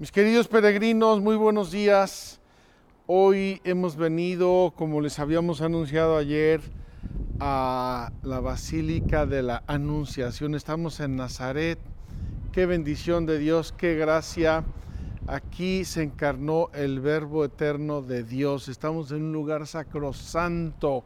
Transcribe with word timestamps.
Mis 0.00 0.12
queridos 0.12 0.48
peregrinos, 0.48 1.20
muy 1.20 1.36
buenos 1.36 1.70
días. 1.70 2.40
Hoy 3.06 3.60
hemos 3.64 3.96
venido, 3.96 4.72
como 4.74 5.02
les 5.02 5.18
habíamos 5.18 5.60
anunciado 5.60 6.16
ayer, 6.16 6.62
a 7.38 8.10
la 8.22 8.40
Basílica 8.40 9.26
de 9.26 9.42
la 9.42 9.62
Anunciación. 9.66 10.54
Estamos 10.54 11.00
en 11.00 11.16
Nazaret. 11.16 11.78
Qué 12.50 12.64
bendición 12.64 13.26
de 13.26 13.38
Dios, 13.38 13.74
qué 13.76 13.94
gracia. 13.94 14.64
Aquí 15.26 15.84
se 15.84 16.02
encarnó 16.02 16.70
el 16.72 17.00
Verbo 17.00 17.44
eterno 17.44 18.00
de 18.00 18.22
Dios. 18.22 18.68
Estamos 18.68 19.10
en 19.12 19.24
un 19.24 19.32
lugar 19.34 19.66
sacrosanto. 19.66 21.04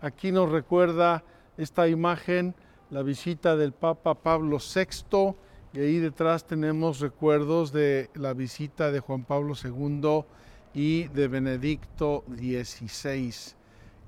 Aquí 0.00 0.30
nos 0.30 0.52
recuerda 0.52 1.24
esta 1.56 1.88
imagen 1.88 2.54
la 2.90 3.02
visita 3.02 3.56
del 3.56 3.72
Papa 3.72 4.14
Pablo 4.14 4.58
VI 4.58 5.34
y 5.76 5.80
ahí 5.80 5.98
detrás 5.98 6.46
tenemos 6.46 7.00
recuerdos 7.00 7.70
de 7.70 8.08
la 8.14 8.32
visita 8.32 8.90
de 8.90 9.00
Juan 9.00 9.24
Pablo 9.24 9.52
II 9.62 10.24
y 10.72 11.08
de 11.08 11.28
Benedicto 11.28 12.24
XVI. 12.34 13.34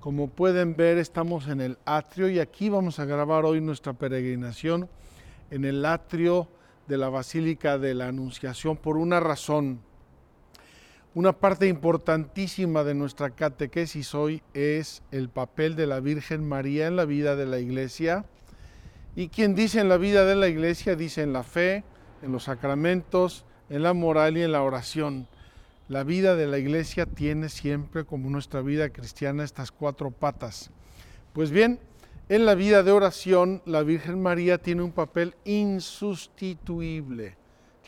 Como 0.01 0.29
pueden 0.29 0.77
ver, 0.77 0.97
estamos 0.97 1.47
en 1.47 1.61
el 1.61 1.77
atrio 1.85 2.31
y 2.31 2.39
aquí 2.39 2.71
vamos 2.71 2.99
a 2.99 3.05
grabar 3.05 3.45
hoy 3.45 3.61
nuestra 3.61 3.93
peregrinación 3.93 4.89
en 5.51 5.67
el 5.67 5.85
atrio 5.85 6.49
de 6.87 6.97
la 6.97 7.11
Basílica 7.11 7.77
de 7.77 7.93
la 7.93 8.09
Anunciación 8.09 8.79
por 8.79 8.97
una 8.97 9.21
razón. 9.21 9.81
Una 11.15 11.35
parte 11.35 11.67
importantísima 11.67 12.83
de 12.83 12.95
nuestra 12.95 13.29
catequesis 13.29 14.15
hoy 14.15 14.43
es 14.55 15.03
el 15.11 15.29
papel 15.29 15.77
de 15.77 15.87
la 15.87 16.01
Virgen 16.01 16.49
María 16.49 16.87
en 16.87 16.97
la 16.97 17.05
vida 17.05 17.37
de 17.37 17.45
la 17.45 17.59
Iglesia 17.59 18.25
y 19.19 19.31
quien 19.31 19.57
dice 19.57 19.81
en 19.81 19.89
la 19.89 19.97
vida 19.97 20.25
de 20.25 20.37
la 20.37 20.47
iglesia, 20.47 20.95
dice 20.95 21.23
en 21.23 21.33
la 21.33 21.43
fe, 21.43 21.83
en 22.23 22.31
los 22.31 22.45
sacramentos, 22.45 23.45
en 23.69 23.83
la 23.83 23.93
moral 23.93 24.37
y 24.37 24.45
en 24.45 24.53
la 24.53 24.63
oración. 24.63 25.27
La 25.89 26.05
vida 26.05 26.37
de 26.37 26.47
la 26.47 26.59
iglesia 26.59 27.05
tiene 27.05 27.49
siempre, 27.49 28.05
como 28.05 28.31
nuestra 28.31 28.63
vida 28.63 28.91
cristiana, 28.91 29.43
estas 29.43 29.73
cuatro 29.73 30.13
patas. 30.13 30.71
Pues 31.33 31.51
bien, 31.51 31.81
en 32.29 32.47
la 32.47 32.55
vida 32.55 32.85
de 32.85 32.93
oración, 32.93 33.61
la 33.67 33.83
Virgen 33.83 34.23
María 34.23 34.59
tiene 34.59 34.83
un 34.83 34.93
papel 34.93 35.35
insustituible, 35.45 37.35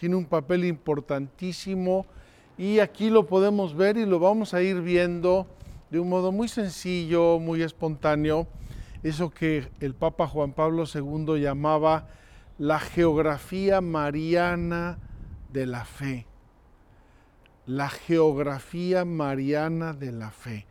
tiene 0.00 0.16
un 0.16 0.24
papel 0.24 0.64
importantísimo 0.64 2.06
y 2.58 2.80
aquí 2.80 3.08
lo 3.08 3.28
podemos 3.28 3.76
ver 3.76 3.98
y 3.98 4.04
lo 4.04 4.18
vamos 4.18 4.52
a 4.52 4.62
ir 4.62 4.80
viendo 4.80 5.46
de 5.90 6.00
un 6.00 6.08
modo 6.08 6.32
muy 6.32 6.48
sencillo, 6.48 7.38
muy 7.38 7.62
espontáneo 7.62 8.48
eso 9.02 9.30
que 9.30 9.66
el 9.80 9.94
Papa 9.94 10.26
Juan 10.26 10.52
Pablo 10.52 10.84
II 10.92 11.40
llamaba 11.40 12.08
la 12.58 12.78
geografía 12.78 13.80
mariana 13.80 14.98
de 15.50 15.64
la 15.66 15.86
fe. 15.86 16.26
La 17.66 17.88
geografía 17.88 19.06
mariana 19.06 19.94
de 19.94 20.12
la 20.12 20.30
fe. 20.30 20.66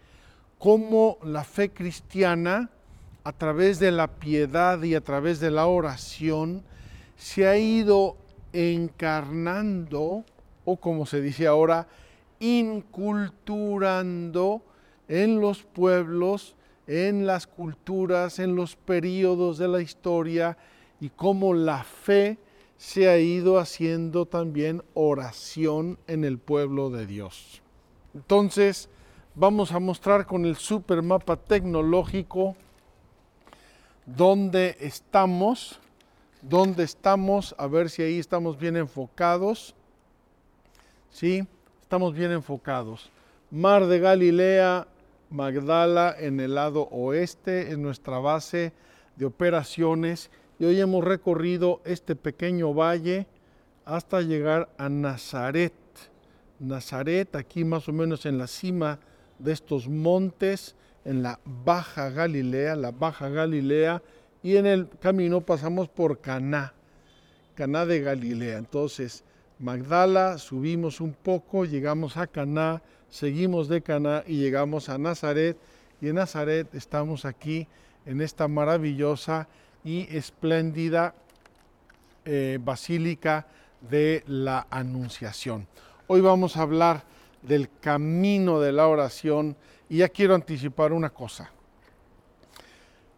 Cómo 0.60 1.18
la 1.24 1.44
fe 1.44 1.72
cristiana, 1.72 2.70
a 3.24 3.32
través 3.32 3.80
de 3.80 3.92
la 3.92 4.08
piedad 4.08 4.84
y 4.84 4.94
a 4.96 5.02
través 5.02 5.40
de 5.40 5.52
la 5.52 5.66
oración, 5.66 6.64
se 7.16 7.48
ha 7.48 7.58
ido 7.58 8.18
encarnando, 8.54 10.24
o 10.66 10.78
como 10.78 11.06
se 11.06 11.22
dice 11.22 11.46
ahora, 11.48 11.88
inculturando 12.40 14.62
en 15.08 15.40
los 15.42 15.64
pueblos 15.64 16.56
en 16.90 17.28
las 17.28 17.46
culturas, 17.46 18.40
en 18.40 18.56
los 18.56 18.76
periodos 18.76 19.60
de 19.60 19.68
la 19.68 19.80
historia 19.80 20.58
y 21.00 21.10
cómo 21.10 21.54
la 21.54 21.84
fe 21.84 22.40
se 22.78 23.08
ha 23.08 23.20
ido 23.20 23.60
haciendo 23.60 24.26
también 24.26 24.82
oración 24.96 26.00
en 26.08 26.26
el 26.26 26.40
pueblo 26.40 26.90
de 26.90 27.06
Dios. 27.06 27.62
Entonces, 28.16 28.90
vamos 29.36 29.72
a 29.72 29.80
mostrar 29.80 30.26
con 30.26 30.46
el 30.46 30.56
super 30.56 31.04
mapa 31.04 31.36
tecnológico 31.36 32.56
dónde 34.08 34.76
estamos, 34.80 35.80
dónde 36.42 36.86
estamos, 36.86 37.54
a 37.60 37.68
ver 37.68 37.92
si 37.92 38.02
ahí 38.02 38.18
estamos 38.18 38.58
bien 38.58 38.76
enfocados. 38.76 39.76
Sí, 41.12 41.46
estamos 41.84 42.16
bien 42.16 42.32
enfocados. 42.32 43.12
Mar 43.52 43.86
de 43.86 44.00
Galilea, 44.00 44.88
Magdala 45.30 46.16
en 46.18 46.40
el 46.40 46.56
lado 46.56 46.88
oeste, 46.92 47.72
en 47.72 47.82
nuestra 47.82 48.20
base 48.20 48.74
de 49.16 49.26
operaciones. 49.26 50.32
Y 50.58 50.66
hoy 50.66 50.80
hemos 50.80 51.04
recorrido 51.04 51.82
este 51.86 52.16
pequeño 52.16 52.74
valle 52.74 53.28
hasta 53.86 54.22
llegar 54.22 54.70
a 54.78 54.90
Nazaret. 54.90 55.74
Nazaret, 56.60 57.36
aquí 57.36 57.64
más 57.64 57.88
o 57.88 57.94
menos 57.94 58.26
en 58.26 58.38
la 58.38 58.48
cima 58.48 59.00
de 59.38 59.54
estos 59.54 59.88
montes, 59.88 60.76
en 61.06 61.24
la 61.24 61.40
Baja 61.46 62.10
Galilea, 62.10 62.76
la 62.76 62.92
Baja 62.92 63.30
Galilea, 63.30 64.02
y 64.44 64.58
en 64.58 64.66
el 64.66 64.90
camino 65.00 65.42
pasamos 65.42 65.90
por 65.90 66.20
Caná, 66.20 66.74
Caná 67.56 67.86
de 67.86 68.02
Galilea. 68.02 68.58
Entonces, 68.58 69.24
Magdala, 69.60 70.38
subimos 70.38 71.02
un 71.02 71.14
poco, 71.14 71.66
llegamos 71.66 72.18
a 72.18 72.28
Caná, 72.28 72.82
seguimos 73.10 73.68
de 73.68 73.82
Caná 73.82 74.24
y 74.28 74.38
llegamos 74.38 74.90
a 74.90 74.98
Nazaret. 74.98 75.58
Y 76.02 76.10
en 76.10 76.16
Nazaret 76.16 76.74
estamos 76.74 77.26
aquí 77.26 77.68
en 78.06 78.22
esta 78.22 78.48
maravillosa 78.48 79.48
y 79.84 80.08
espléndida 80.16 81.14
eh, 82.26 82.60
basílica 82.62 83.48
de 83.90 84.24
la 84.28 84.68
Anunciación. 84.70 85.68
Hoy 86.08 86.22
vamos 86.22 86.58
a 86.58 86.62
hablar 86.62 87.04
del 87.42 87.70
camino 87.80 88.60
de 88.60 88.72
la 88.72 88.88
oración 88.88 89.56
y 89.90 89.98
ya 89.98 90.10
quiero 90.10 90.36
anticipar 90.36 90.94
una 90.94 91.10
cosa. 91.10 91.52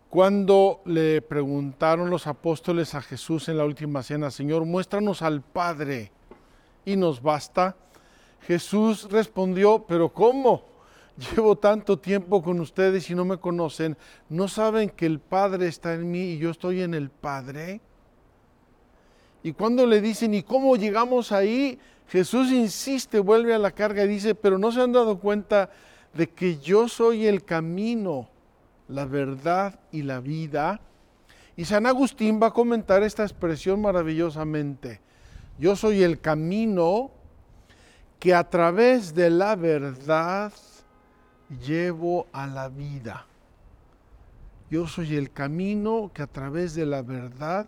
Cuando 0.09 0.81
le 0.85 1.21
preguntaron 1.21 2.09
los 2.09 2.27
apóstoles 2.27 2.95
a 2.95 3.01
Jesús 3.01 3.47
en 3.47 3.57
la 3.57 3.65
última 3.65 4.03
cena, 4.03 4.29
Señor, 4.29 4.65
muéstranos 4.65 5.21
al 5.21 5.41
Padre 5.41 6.11
y 6.83 6.97
nos 6.97 7.21
basta, 7.21 7.77
Jesús 8.47 9.07
respondió, 9.09 9.85
pero 9.87 10.09
¿cómo? 10.09 10.63
Llevo 11.17 11.57
tanto 11.57 11.99
tiempo 11.99 12.41
con 12.41 12.59
ustedes 12.59 13.09
y 13.09 13.15
no 13.15 13.25
me 13.25 13.37
conocen. 13.37 13.97
¿No 14.29 14.47
saben 14.47 14.89
que 14.89 15.05
el 15.05 15.19
Padre 15.19 15.67
está 15.67 15.93
en 15.93 16.09
mí 16.09 16.31
y 16.31 16.37
yo 16.37 16.49
estoy 16.49 16.81
en 16.81 16.93
el 16.93 17.09
Padre? 17.09 17.81
Y 19.43 19.53
cuando 19.53 19.85
le 19.85 20.01
dicen, 20.01 20.33
¿y 20.33 20.43
cómo 20.43 20.75
llegamos 20.75 21.31
ahí? 21.31 21.79
Jesús 22.07 22.51
insiste, 22.51 23.19
vuelve 23.19 23.53
a 23.53 23.59
la 23.59 23.71
carga 23.71 24.03
y 24.03 24.07
dice, 24.07 24.35
pero 24.35 24.57
no 24.57 24.71
se 24.71 24.81
han 24.81 24.91
dado 24.91 25.19
cuenta 25.19 25.69
de 26.13 26.29
que 26.29 26.59
yo 26.59 26.87
soy 26.87 27.25
el 27.25 27.43
camino, 27.43 28.29
la 28.87 29.05
verdad 29.05 29.79
y 29.91 30.01
la 30.01 30.19
vida. 30.19 30.81
Y 31.55 31.65
San 31.65 31.85
Agustín 31.85 32.39
va 32.41 32.47
a 32.47 32.53
comentar 32.53 33.03
esta 33.03 33.23
expresión 33.23 33.81
maravillosamente. 33.81 35.01
Yo 35.57 35.75
soy 35.75 36.03
el 36.03 36.19
camino, 36.19 37.11
que 38.21 38.35
a 38.35 38.47
través 38.47 39.15
de 39.15 39.31
la 39.31 39.55
verdad 39.55 40.53
llevo 41.65 42.27
a 42.31 42.45
la 42.45 42.69
vida. 42.69 43.25
Yo 44.69 44.87
soy 44.87 45.15
el 45.15 45.31
camino 45.31 46.11
que 46.13 46.21
a 46.21 46.27
través 46.27 46.75
de 46.75 46.85
la 46.85 47.01
verdad 47.01 47.67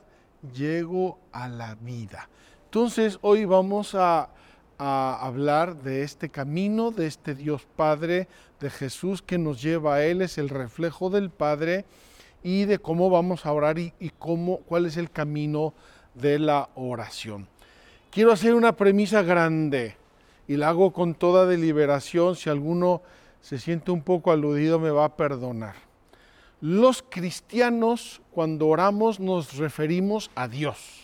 llego 0.54 1.18
a 1.32 1.48
la 1.48 1.74
vida. 1.74 2.30
Entonces 2.66 3.18
hoy 3.24 3.46
vamos 3.46 3.96
a, 3.96 4.30
hablar 4.78 5.82
de 5.82 6.04
este 6.04 6.30
camino, 6.30 6.92
de 6.92 7.08
este 7.08 7.34
Dios 7.34 7.66
Padre, 7.76 8.28
de 8.60 8.70
Jesús 8.70 9.24
que 9.24 9.40
nos 9.40 9.60
lleva 9.60 9.96
a 9.96 10.04
Él, 10.04 10.22
es 10.22 10.38
el 10.38 10.50
reflejo 10.50 11.10
del 11.10 11.32
Padre 11.32 11.86
y 12.44 12.66
de 12.66 12.78
cómo 12.78 13.10
vamos 13.10 13.46
a 13.46 13.54
orar 13.54 13.80
y, 13.80 13.94
y 14.00 14.10
cómo, 14.10 14.58
cuál 14.60 14.86
es 14.86 14.98
el 14.98 15.10
camino 15.10 15.74
de 16.14 16.38
la 16.38 16.70
oración. 16.76 17.48
Quiero 18.12 18.32
hacer 18.32 18.54
una 18.54 18.76
premisa 18.76 19.24
grande 19.24 20.03
y 20.48 20.57
la 20.57 20.69
hago 20.69 20.92
con 20.94 21.16
toda 21.16 21.45
deliberación. 21.45 22.36
Si 22.36 22.50
alguno 22.50 23.01
se 23.42 23.60
siente 23.60 23.92
un 23.92 24.01
poco 24.01 24.31
aludido 24.31 24.80
me 24.80 24.92
va 24.92 25.06
a 25.06 25.16
perdonar. 25.16 25.75
Los 26.62 27.04
cristianos 27.04 28.22
cuando 28.31 28.68
oramos 28.68 29.19
nos 29.19 29.57
referimos 29.57 30.31
a 30.36 30.48
Dios. 30.48 31.01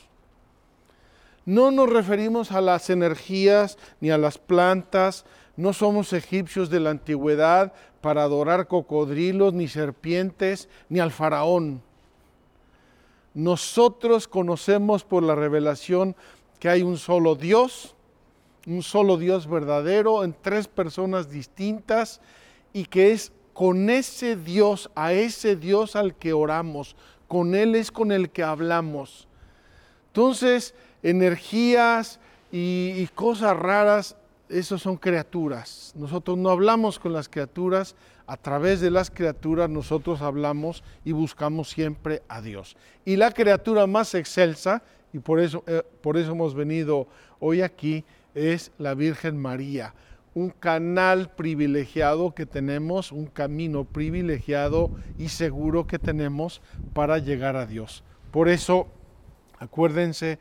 No 1.45 1.71
nos 1.71 1.89
referimos 1.89 2.51
a 2.51 2.61
las 2.61 2.89
energías 2.89 3.77
ni 3.99 4.11
a 4.11 4.17
las 4.17 4.37
plantas, 4.37 5.25
no 5.57 5.73
somos 5.73 6.13
egipcios 6.13 6.69
de 6.69 6.79
la 6.79 6.91
antigüedad 6.91 7.73
para 7.99 8.23
adorar 8.23 8.67
cocodrilos, 8.67 9.53
ni 9.53 9.67
serpientes, 9.67 10.69
ni 10.87 10.99
al 10.99 11.11
faraón. 11.11 11.81
Nosotros 13.33 14.27
conocemos 14.27 15.03
por 15.03 15.23
la 15.23 15.35
revelación 15.35 16.15
que 16.59 16.69
hay 16.69 16.81
un 16.81 16.97
solo 16.97 17.35
Dios, 17.35 17.95
un 18.67 18.83
solo 18.83 19.17
Dios 19.17 19.47
verdadero 19.47 20.23
en 20.23 20.35
tres 20.39 20.67
personas 20.67 21.29
distintas 21.29 22.21
y 22.73 22.85
que 22.85 23.11
es 23.11 23.31
con 23.53 23.89
ese 23.89 24.35
Dios, 24.35 24.89
a 24.95 25.13
ese 25.13 25.55
Dios 25.55 25.95
al 25.95 26.15
que 26.15 26.33
oramos, 26.33 26.95
con 27.27 27.55
Él 27.55 27.75
es 27.75 27.91
con 27.91 28.11
el 28.11 28.29
que 28.29 28.43
hablamos. 28.43 29.27
Entonces, 30.07 30.73
energías 31.03 32.19
y, 32.51 33.05
cosas 33.15 33.57
raras, 33.57 34.15
esos 34.49 34.81
son 34.81 34.97
criaturas. 34.97 35.93
Nosotros 35.95 36.37
no 36.37 36.49
hablamos 36.49 36.99
con 36.99 37.13
las 37.13 37.29
criaturas, 37.29 37.95
a 38.25 38.37
través 38.37 38.79
de 38.79 38.91
las 38.91 39.09
criaturas 39.11 39.69
nosotros 39.69 40.21
hablamos 40.21 40.83
y 41.03 41.11
buscamos 41.11 41.69
siempre 41.69 42.23
a 42.27 42.41
Dios. 42.41 42.77
Y 43.03 43.15
la 43.15 43.31
criatura 43.31 43.87
más 43.87 44.15
excelsa, 44.15 44.83
y 45.13 45.19
por 45.19 45.39
eso, 45.39 45.63
eh, 45.67 45.83
por 46.01 46.17
eso 46.17 46.31
hemos 46.31 46.53
venido 46.53 47.07
hoy 47.39 47.61
aquí, 47.61 48.03
es 48.35 48.71
la 48.77 48.93
Virgen 48.93 49.37
María. 49.37 49.93
Un 50.35 50.49
canal 50.51 51.31
privilegiado 51.35 52.33
que 52.35 52.45
tenemos, 52.45 53.11
un 53.11 53.25
camino 53.25 53.83
privilegiado 53.83 54.91
y 55.17 55.29
seguro 55.29 55.87
que 55.87 55.99
tenemos 55.99 56.61
para 56.93 57.17
llegar 57.17 57.55
a 57.55 57.65
Dios. 57.65 58.03
Por 58.31 58.47
eso, 58.47 58.87
acuérdense, 59.57 60.37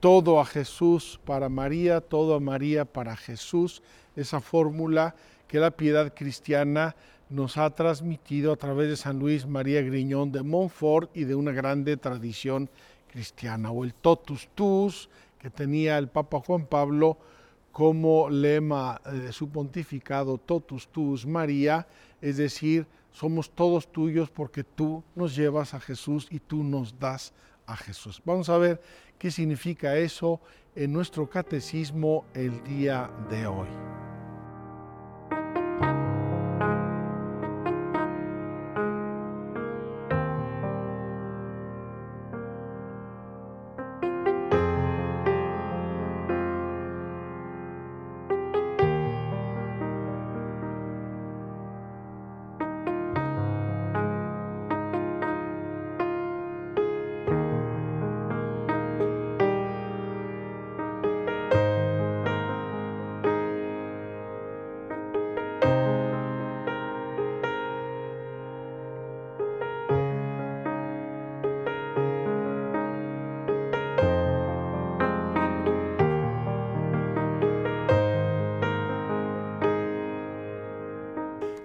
todo 0.00 0.40
a 0.40 0.46
Jesús 0.46 1.20
para 1.24 1.48
María, 1.48 2.00
todo 2.00 2.34
a 2.34 2.40
María 2.40 2.84
para 2.84 3.16
Jesús, 3.16 3.82
esa 4.14 4.40
fórmula 4.40 5.14
que 5.46 5.60
la 5.60 5.70
piedad 5.70 6.12
cristiana 6.14 6.96
nos 7.28 7.56
ha 7.56 7.70
transmitido 7.70 8.52
a 8.52 8.56
través 8.56 8.88
de 8.88 8.96
San 8.96 9.18
Luis 9.18 9.46
María 9.46 9.82
Griñón 9.82 10.32
de 10.32 10.42
Montfort 10.42 11.10
y 11.14 11.24
de 11.24 11.34
una 11.34 11.52
grande 11.52 11.96
tradición 11.96 12.70
cristiana, 13.16 13.70
o 13.70 13.82
el 13.82 13.94
totus 13.94 14.46
tus 14.54 15.08
que 15.38 15.48
tenía 15.48 15.96
el 15.96 16.08
Papa 16.08 16.38
Juan 16.38 16.66
Pablo 16.66 17.16
como 17.72 18.28
lema 18.28 19.00
de 19.10 19.32
su 19.32 19.48
pontificado, 19.48 20.36
totus 20.36 20.88
tus 20.88 21.24
María, 21.24 21.86
es 22.20 22.36
decir, 22.36 22.86
somos 23.12 23.48
todos 23.48 23.90
tuyos 23.90 24.28
porque 24.28 24.64
tú 24.64 25.02
nos 25.14 25.34
llevas 25.34 25.72
a 25.72 25.80
Jesús 25.80 26.28
y 26.30 26.40
tú 26.40 26.62
nos 26.62 26.98
das 26.98 27.32
a 27.64 27.74
Jesús. 27.74 28.20
Vamos 28.22 28.50
a 28.50 28.58
ver 28.58 28.82
qué 29.18 29.30
significa 29.30 29.96
eso 29.96 30.38
en 30.74 30.92
nuestro 30.92 31.30
catecismo 31.30 32.26
el 32.34 32.62
día 32.64 33.10
de 33.30 33.46
hoy. 33.46 34.15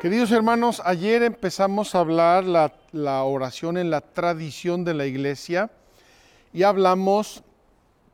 Queridos 0.01 0.31
hermanos, 0.31 0.81
ayer 0.83 1.21
empezamos 1.21 1.93
a 1.93 1.99
hablar 1.99 2.43
la, 2.43 2.73
la, 2.91 3.21
oración 3.21 3.77
en 3.77 3.91
la 3.91 4.01
tradición 4.01 4.83
de 4.83 4.95
la 4.95 5.05
iglesia 5.05 5.69
y 6.51 6.63
hablamos 6.63 7.43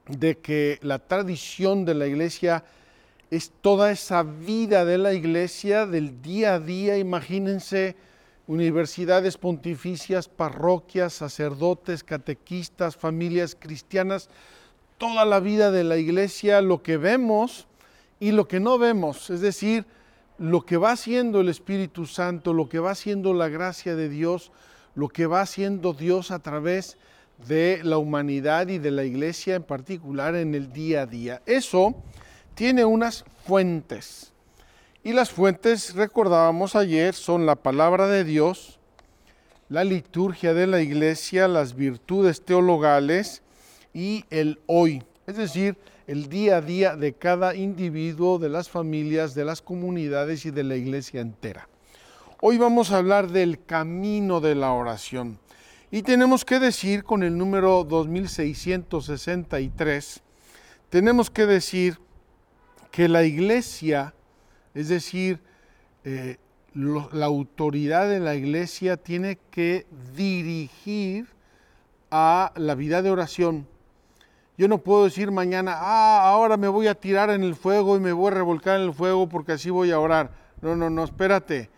de 0.10 0.38
que 0.38 0.80
la 0.82 1.00
tradición 1.00 1.86
de 1.86 1.94
la 1.94 2.06
iglesia 2.06 2.66
es 3.32 3.54
toda 3.62 3.90
esa 3.90 4.24
vida 4.24 4.84
de 4.84 4.98
la 4.98 5.14
iglesia 5.14 5.86
del 5.86 6.22
día 6.22 6.56
a 6.56 6.60
día. 6.60 6.98
Imagínense 6.98 7.96
universidades 8.48 9.38
pontificias, 9.38 10.28
parroquias, 10.28 11.14
sacerdotes, 11.14 12.04
catequistas, 12.04 12.98
familias 12.98 13.56
cristianas, 13.58 14.30
toda 14.98 15.24
la 15.24 15.40
vida 15.40 15.72
de 15.72 15.86
la 15.86 15.96
iglesia, 15.96 16.60
lo 16.60 16.84
que 16.84 16.98
vemos 16.98 17.66
y 18.20 18.34
lo 18.34 18.46
que 18.46 18.60
no 18.60 18.78
vemos, 18.78 19.30
es 19.30 19.40
decir, 19.40 19.86
lo 20.38 20.66
que 20.66 20.78
va 20.78 20.92
haciendo 20.92 21.42
el 21.42 21.50
Espíritu 21.50 22.06
Santo, 22.06 22.54
lo 22.54 22.70
que 22.70 22.80
va 22.80 22.92
haciendo 22.92 23.34
la 23.34 23.50
gracia 23.50 23.96
de 23.96 24.10
Dios, 24.10 24.52
lo 24.96 25.10
que 25.10 25.26
va 25.26 25.42
haciendo 25.42 25.94
Dios 25.94 26.32
a 26.32 26.40
través 26.40 26.98
de 27.48 27.82
la 27.84 27.98
humanidad 27.98 28.68
y 28.68 28.78
de 28.80 28.92
la 28.92 29.04
iglesia 29.04 29.56
en 29.56 29.64
particular 29.64 30.36
en 30.36 30.56
el 30.56 30.72
día 30.72 31.04
a 31.04 31.06
día. 31.06 31.42
Eso 31.46 31.96
tiene 32.56 32.86
unas 32.86 33.26
fuentes. 33.46 34.34
Y 35.04 35.14
las 35.14 35.32
fuentes, 35.32 35.94
recordábamos 35.94 36.76
ayer, 36.76 37.14
son 37.14 37.46
la 37.46 37.56
palabra 37.56 38.08
de 38.08 38.24
Dios, 38.24 38.80
la 39.70 39.84
liturgia 39.84 40.54
de 40.54 40.68
la 40.68 40.82
iglesia, 40.82 41.48
las 41.48 41.76
virtudes 41.76 42.44
teologales 42.44 43.42
y 43.94 44.26
el 44.30 44.60
hoy. 44.66 45.04
Es 45.28 45.38
decir, 45.38 45.78
el 46.08 46.28
día 46.30 46.58
a 46.58 46.62
día 46.62 46.96
de 46.96 47.14
cada 47.14 47.54
individuo, 47.54 48.40
de 48.40 48.48
las 48.48 48.70
familias, 48.70 49.36
de 49.36 49.44
las 49.44 49.62
comunidades 49.62 50.46
y 50.46 50.52
de 50.52 50.64
la 50.64 50.78
iglesia 50.78 51.20
entera. 51.20 51.68
Hoy 52.42 52.58
vamos 52.58 52.92
a 52.92 52.98
hablar 52.98 53.30
del 53.30 53.62
camino 53.66 54.40
de 54.40 54.56
la 54.56 54.72
oración. 54.72 55.38
Y 55.92 56.04
tenemos 56.04 56.46
que 56.46 56.60
decir 56.60 57.04
con 57.04 57.24
el 57.24 57.38
número 57.38 57.84
2663, 57.84 60.22
tenemos 60.90 61.30
que 61.30 61.46
decir 61.46 62.00
que 62.90 63.10
la 63.10 63.26
iglesia, 63.26 64.14
es 64.74 64.88
decir, 64.88 65.42
eh, 66.06 66.38
la 66.74 67.26
autoridad 67.26 68.10
de 68.10 68.22
la 68.22 68.36
iglesia 68.36 68.96
tiene 68.96 69.38
que 69.52 69.86
dirigir 70.16 71.28
a 72.12 72.54
la 72.56 72.76
vida 72.76 73.02
de 73.02 73.12
oración 73.12 73.68
yo 74.58 74.68
no 74.68 74.80
puedo 74.80 75.04
decir 75.04 75.30
mañana, 75.30 75.74
ah, 75.76 76.30
ahora 76.30 76.58
me 76.58 76.68
voy 76.68 76.88
a 76.88 76.96
tirar 76.96 77.30
en 77.30 77.44
el 77.44 77.56
fuego 77.56 77.96
y 77.96 78.00
me 78.00 78.12
voy 78.12 78.32
a 78.32 78.36
revolcar 78.36 78.80
en 78.80 78.88
el 78.88 78.94
fuego 78.94 79.30
porque 79.30 79.52
así 79.52 79.70
voy 79.70 79.92
a 79.92 80.00
orar. 80.00 80.32
No, 80.62 80.76
no, 80.76 80.90
no, 80.90 81.04
espérate. 81.04 81.70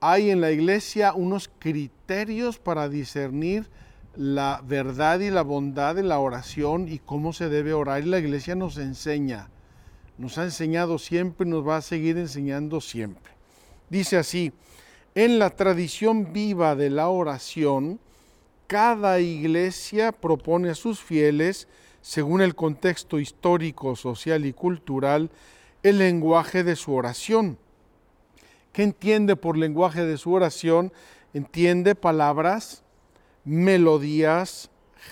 Hay 0.00 0.30
en 0.30 0.40
la 0.40 0.50
iglesia 0.50 1.14
unos 1.14 1.48
criterios 1.60 2.58
para 2.58 2.88
discernir 2.88 3.70
la 4.16 4.62
verdad 4.66 5.20
y 5.20 5.30
la 5.30 5.42
bondad 5.42 5.94
de 5.94 6.02
la 6.02 6.18
oración 6.18 6.88
y 6.88 6.98
cómo 6.98 7.32
se 7.32 7.48
debe 7.48 7.72
orar. 7.72 8.02
Y 8.02 8.06
la 8.06 8.18
iglesia 8.18 8.56
nos 8.56 8.78
enseña, 8.78 9.48
nos 10.18 10.38
ha 10.38 10.44
enseñado 10.44 10.98
siempre 10.98 11.46
y 11.46 11.50
nos 11.50 11.66
va 11.66 11.76
a 11.76 11.82
seguir 11.82 12.18
enseñando 12.18 12.80
siempre. 12.80 13.32
Dice 13.88 14.16
así, 14.16 14.52
en 15.14 15.38
la 15.38 15.50
tradición 15.50 16.32
viva 16.32 16.74
de 16.74 16.90
la 16.90 17.08
oración, 17.08 18.00
cada 18.66 19.20
iglesia 19.20 20.12
propone 20.12 20.70
a 20.70 20.74
sus 20.74 21.00
fieles, 21.00 21.68
según 22.00 22.40
el 22.40 22.54
contexto 22.54 23.18
histórico, 23.18 23.96
social 23.96 24.44
y 24.44 24.52
cultural, 24.52 25.30
el 25.82 25.98
lenguaje 25.98 26.64
de 26.64 26.76
su 26.76 26.94
oración. 26.94 27.58
¿Qué 28.72 28.82
entiende 28.82 29.36
por 29.36 29.56
lenguaje 29.56 30.04
de 30.04 30.18
su 30.18 30.32
oración? 30.32 30.92
Entiende 31.32 31.94
palabras, 31.94 32.82
melodías, 33.44 34.70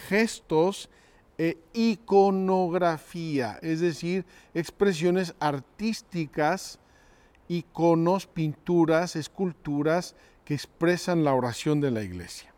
gestos 0.08 0.90
e 1.38 1.58
iconografía, 1.72 3.58
es 3.62 3.80
decir, 3.80 4.24
expresiones 4.54 5.34
artísticas, 5.40 6.78
iconos, 7.48 8.26
pinturas, 8.26 9.16
esculturas 9.16 10.14
que 10.44 10.54
expresan 10.54 11.24
la 11.24 11.34
oración 11.34 11.80
de 11.80 11.90
la 11.90 12.02
iglesia 12.02 12.53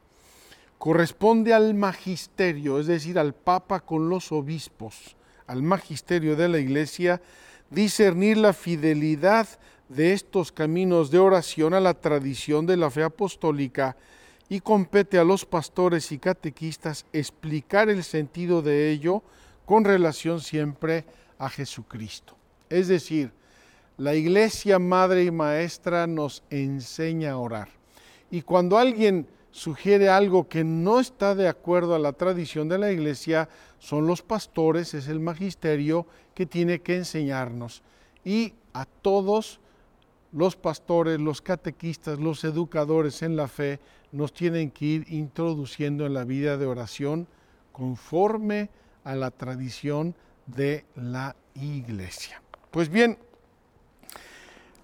corresponde 0.79 1.55
al 1.55 1.75
magisterio, 1.75 2.79
es 2.79 2.87
decir, 2.87 3.19
al 3.19 3.35
Papa 3.35 3.81
con 3.81 4.09
los 4.09 4.33
obispos, 4.33 5.17
al 5.47 5.63
magisterio 5.63 6.37
de 6.37 6.49
la 6.49 6.59
Iglesia, 6.59 7.21
discernir 7.71 8.37
la 8.37 8.53
fidelidad 8.53 9.49
de 9.89 10.13
estos 10.13 10.53
caminos 10.53 11.11
de 11.11 11.19
oración 11.19 11.75
a 11.75 11.81
la 11.81 11.95
tradición 11.95 12.67
de 12.67 12.77
la 12.77 12.91
fe 12.91 13.05
apostólica 13.05 13.97
y 14.49 14.61
compete 14.61 15.19
a 15.19 15.25
los 15.25 15.45
pastores 15.45 16.13
y 16.13 16.19
catequistas 16.19 17.07
explicar 17.13 17.89
el 17.89 18.05
sentido 18.05 18.63
de 18.63 18.91
ello 18.91 19.23
con 19.65 19.85
relación 19.85 20.41
siempre 20.41 21.05
a 21.39 21.49
Jesucristo. 21.49 22.37
Es 22.69 22.89
decir, 22.89 23.33
la 23.97 24.15
iglesia 24.15 24.79
madre 24.79 25.25
y 25.25 25.31
maestra 25.31 26.07
nos 26.07 26.43
enseña 26.51 27.33
a 27.33 27.39
orar. 27.39 27.69
Y 28.31 28.43
cuando 28.43 28.79
alguien 28.79 29.27
sugiere 29.57 30.11
algo 30.11 30.49
que 30.49 30.65
no 30.65 31.01
está 31.01 31.35
de 31.35 31.49
acuerdo 31.49 31.95
a 31.95 31.99
la 31.99 32.13
tradición 32.13 32.69
de 32.69 32.77
la 32.77 32.93
iglesia, 32.93 33.49
son 33.79 34.07
los 34.07 34.21
pastores, 34.21 34.93
es 34.93 35.09
el 35.09 35.19
magisterio 35.19 36.07
que 36.35 36.45
tiene 36.45 36.83
que 36.83 36.97
enseñarnos. 36.97 37.83
Y 38.23 38.53
a 38.75 38.85
todos 38.85 39.59
los 40.33 40.57
pastores, 40.57 41.19
los 41.19 41.41
catequistas, 41.41 42.19
los 42.19 42.45
educadores 42.45 43.23
en 43.23 43.35
la 43.35 43.49
fe 43.49 43.81
nos 44.13 44.35
tienen 44.35 44.71
que 44.71 44.85
ir 44.85 45.07
introduciendo 45.09 46.05
en 46.05 46.13
la 46.13 46.25
vida 46.25 46.59
de 46.59 46.67
oración 46.67 47.27
conforme 47.73 48.69
a 49.05 49.15
la 49.15 49.31
tradición 49.31 50.15
de 50.47 50.85
la 50.97 51.35
iglesia. 51.55 52.43
Pues 52.71 52.91
bien, 52.91 53.17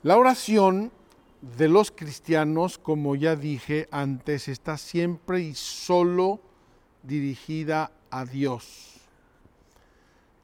la 0.02 0.16
oración 0.16 0.90
de 1.42 1.68
los 1.68 1.90
cristianos, 1.90 2.78
como 2.78 3.16
ya 3.16 3.34
dije 3.34 3.88
antes, 3.90 4.48
está 4.48 4.78
siempre 4.78 5.40
y 5.40 5.54
solo 5.54 6.40
dirigida 7.02 7.90
a 8.10 8.24
Dios. 8.24 9.00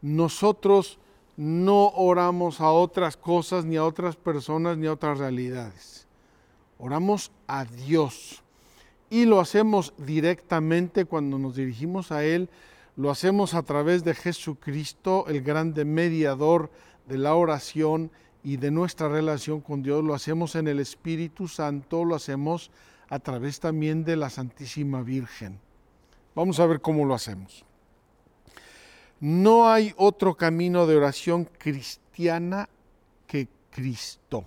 Nosotros 0.02 0.98
no 1.36 1.90
oramos 1.90 2.60
a 2.60 2.72
otras 2.72 3.16
cosas, 3.16 3.64
ni 3.64 3.76
a 3.76 3.84
otras 3.84 4.16
personas, 4.16 4.76
ni 4.76 4.88
a 4.88 4.92
otras 4.92 5.18
realidades. 5.18 6.06
Oramos 6.78 7.30
a 7.46 7.64
Dios. 7.64 8.42
Y 9.08 9.24
lo 9.24 9.40
hacemos 9.40 9.94
directamente 9.98 11.04
cuando 11.04 11.38
nos 11.38 11.54
dirigimos 11.54 12.10
a 12.10 12.24
Él. 12.24 12.50
Lo 12.96 13.10
hacemos 13.10 13.54
a 13.54 13.62
través 13.62 14.02
de 14.02 14.14
Jesucristo, 14.14 15.26
el 15.28 15.42
grande 15.42 15.84
mediador 15.84 16.70
de 17.06 17.18
la 17.18 17.36
oración 17.36 18.10
y 18.48 18.56
de 18.56 18.70
nuestra 18.70 19.10
relación 19.10 19.60
con 19.60 19.82
Dios, 19.82 20.02
lo 20.02 20.14
hacemos 20.14 20.54
en 20.54 20.68
el 20.68 20.80
Espíritu 20.80 21.48
Santo, 21.48 22.02
lo 22.02 22.14
hacemos 22.14 22.70
a 23.10 23.18
través 23.18 23.60
también 23.60 24.04
de 24.04 24.16
la 24.16 24.30
Santísima 24.30 25.02
Virgen. 25.02 25.60
Vamos 26.34 26.58
a 26.58 26.64
ver 26.64 26.80
cómo 26.80 27.04
lo 27.04 27.12
hacemos. 27.12 27.66
No 29.20 29.68
hay 29.68 29.92
otro 29.98 30.34
camino 30.34 30.86
de 30.86 30.96
oración 30.96 31.44
cristiana 31.58 32.70
que 33.26 33.48
Cristo. 33.70 34.46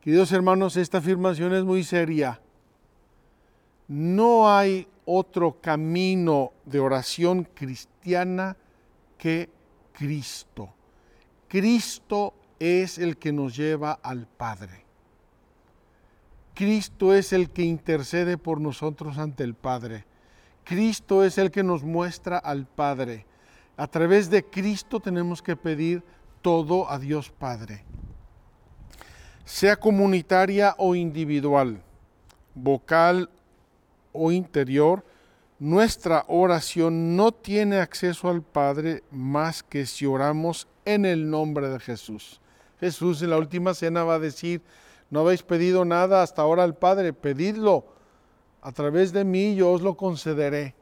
Queridos 0.00 0.32
hermanos, 0.32 0.76
esta 0.76 0.98
afirmación 0.98 1.54
es 1.54 1.62
muy 1.62 1.84
seria. 1.84 2.40
No 3.86 4.52
hay 4.52 4.88
otro 5.04 5.60
camino 5.60 6.54
de 6.64 6.80
oración 6.80 7.46
cristiana 7.54 8.56
que 9.16 9.48
Cristo. 9.92 10.74
Cristo 11.50 12.32
es 12.60 12.96
el 12.96 13.16
que 13.16 13.32
nos 13.32 13.56
lleva 13.56 13.98
al 14.04 14.28
Padre. 14.28 14.84
Cristo 16.54 17.12
es 17.12 17.32
el 17.32 17.50
que 17.50 17.62
intercede 17.62 18.38
por 18.38 18.60
nosotros 18.60 19.18
ante 19.18 19.42
el 19.42 19.54
Padre. 19.54 20.04
Cristo 20.62 21.24
es 21.24 21.38
el 21.38 21.50
que 21.50 21.64
nos 21.64 21.82
muestra 21.82 22.38
al 22.38 22.68
Padre. 22.68 23.26
A 23.76 23.88
través 23.88 24.30
de 24.30 24.44
Cristo 24.44 25.00
tenemos 25.00 25.42
que 25.42 25.56
pedir 25.56 26.04
todo 26.40 26.88
a 26.88 27.00
Dios 27.00 27.32
Padre. 27.32 27.82
Sea 29.44 29.74
comunitaria 29.74 30.76
o 30.78 30.94
individual, 30.94 31.82
vocal 32.54 33.28
o 34.12 34.30
interior, 34.30 35.04
nuestra 35.60 36.24
oración 36.26 37.16
no 37.16 37.32
tiene 37.32 37.80
acceso 37.80 38.30
al 38.30 38.40
Padre 38.42 39.04
más 39.10 39.62
que 39.62 39.84
si 39.84 40.06
oramos 40.06 40.66
en 40.86 41.04
el 41.04 41.28
nombre 41.28 41.68
de 41.68 41.78
Jesús. 41.78 42.40
Jesús 42.80 43.20
en 43.20 43.28
la 43.28 43.36
última 43.36 43.74
cena 43.74 44.02
va 44.02 44.14
a 44.14 44.18
decir, 44.18 44.62
no 45.10 45.20
habéis 45.20 45.42
pedido 45.42 45.84
nada 45.84 46.22
hasta 46.22 46.40
ahora 46.40 46.64
al 46.64 46.76
Padre, 46.76 47.12
pedidlo 47.12 47.84
a 48.62 48.72
través 48.72 49.12
de 49.12 49.24
mí, 49.24 49.54
yo 49.54 49.70
os 49.70 49.82
lo 49.82 49.98
concederé. 49.98 50.74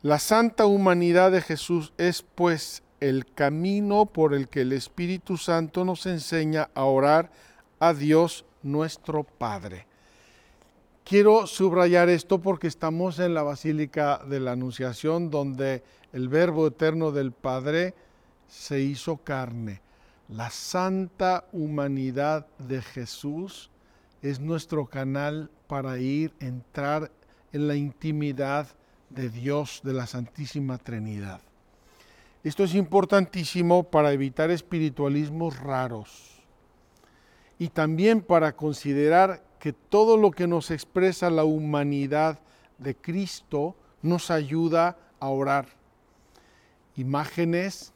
La 0.00 0.20
santa 0.20 0.66
humanidad 0.66 1.32
de 1.32 1.40
Jesús 1.40 1.92
es 1.98 2.22
pues 2.22 2.84
el 3.00 3.26
camino 3.26 4.06
por 4.06 4.32
el 4.32 4.48
que 4.48 4.60
el 4.60 4.72
Espíritu 4.72 5.38
Santo 5.38 5.84
nos 5.84 6.06
enseña 6.06 6.70
a 6.74 6.84
orar 6.84 7.32
a 7.80 7.94
Dios 7.94 8.44
nuestro 8.62 9.24
Padre. 9.24 9.88
Quiero 11.04 11.46
subrayar 11.46 12.08
esto 12.08 12.40
porque 12.40 12.66
estamos 12.66 13.18
en 13.18 13.34
la 13.34 13.42
Basílica 13.42 14.22
de 14.26 14.40
la 14.40 14.52
Anunciación, 14.52 15.28
donde 15.28 15.82
el 16.14 16.30
Verbo 16.30 16.66
Eterno 16.66 17.12
del 17.12 17.32
Padre 17.32 17.94
se 18.48 18.80
hizo 18.80 19.18
carne. 19.18 19.82
La 20.30 20.48
santa 20.48 21.44
humanidad 21.52 22.46
de 22.56 22.80
Jesús 22.80 23.70
es 24.22 24.40
nuestro 24.40 24.86
canal 24.86 25.50
para 25.66 25.98
ir, 25.98 26.32
entrar 26.40 27.10
en 27.52 27.68
la 27.68 27.74
intimidad 27.74 28.66
de 29.10 29.28
Dios, 29.28 29.82
de 29.84 29.92
la 29.92 30.06
Santísima 30.06 30.78
Trinidad. 30.78 31.42
Esto 32.42 32.64
es 32.64 32.74
importantísimo 32.74 33.82
para 33.82 34.10
evitar 34.12 34.50
espiritualismos 34.50 35.58
raros 35.60 36.42
y 37.58 37.68
también 37.68 38.22
para 38.22 38.56
considerar 38.56 39.43
que 39.64 39.72
todo 39.72 40.18
lo 40.18 40.30
que 40.30 40.46
nos 40.46 40.70
expresa 40.70 41.30
la 41.30 41.44
humanidad 41.44 42.38
de 42.76 42.94
Cristo 42.94 43.74
nos 44.02 44.30
ayuda 44.30 44.98
a 45.18 45.30
orar. 45.30 45.68
Imágenes, 46.96 47.94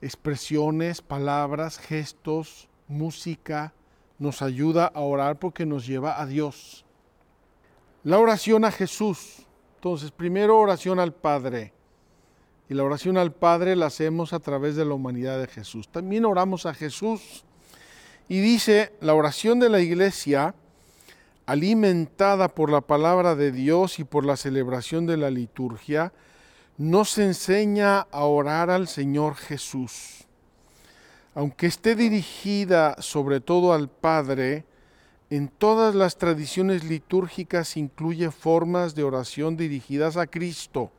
expresiones, 0.00 1.00
palabras, 1.00 1.78
gestos, 1.78 2.68
música, 2.88 3.72
nos 4.18 4.42
ayuda 4.42 4.86
a 4.86 5.02
orar 5.02 5.38
porque 5.38 5.64
nos 5.64 5.86
lleva 5.86 6.20
a 6.20 6.26
Dios. 6.26 6.84
La 8.02 8.18
oración 8.18 8.64
a 8.64 8.72
Jesús. 8.72 9.46
Entonces, 9.76 10.10
primero 10.10 10.58
oración 10.58 10.98
al 10.98 11.14
Padre. 11.14 11.72
Y 12.68 12.74
la 12.74 12.82
oración 12.82 13.18
al 13.18 13.30
Padre 13.30 13.76
la 13.76 13.86
hacemos 13.86 14.32
a 14.32 14.40
través 14.40 14.74
de 14.74 14.84
la 14.84 14.94
humanidad 14.94 15.38
de 15.38 15.46
Jesús. 15.46 15.88
También 15.88 16.24
oramos 16.24 16.66
a 16.66 16.74
Jesús. 16.74 17.44
Y 18.28 18.40
dice, 18.40 18.94
la 19.00 19.14
oración 19.14 19.60
de 19.60 19.68
la 19.68 19.78
iglesia 19.78 20.56
alimentada 21.46 22.48
por 22.48 22.70
la 22.70 22.80
palabra 22.80 23.34
de 23.34 23.52
Dios 23.52 23.98
y 23.98 24.04
por 24.04 24.24
la 24.24 24.36
celebración 24.36 25.06
de 25.06 25.16
la 25.16 25.30
liturgia, 25.30 26.12
nos 26.78 27.18
enseña 27.18 28.00
a 28.00 28.24
orar 28.24 28.70
al 28.70 28.88
Señor 28.88 29.34
Jesús. 29.34 30.26
Aunque 31.34 31.66
esté 31.66 31.94
dirigida 31.94 32.96
sobre 33.00 33.40
todo 33.40 33.72
al 33.72 33.88
Padre, 33.88 34.64
en 35.30 35.48
todas 35.48 35.94
las 35.94 36.18
tradiciones 36.18 36.84
litúrgicas 36.84 37.76
incluye 37.76 38.30
formas 38.30 38.94
de 38.94 39.02
oración 39.02 39.56
dirigidas 39.56 40.18
a 40.18 40.26
Cristo. 40.26 40.90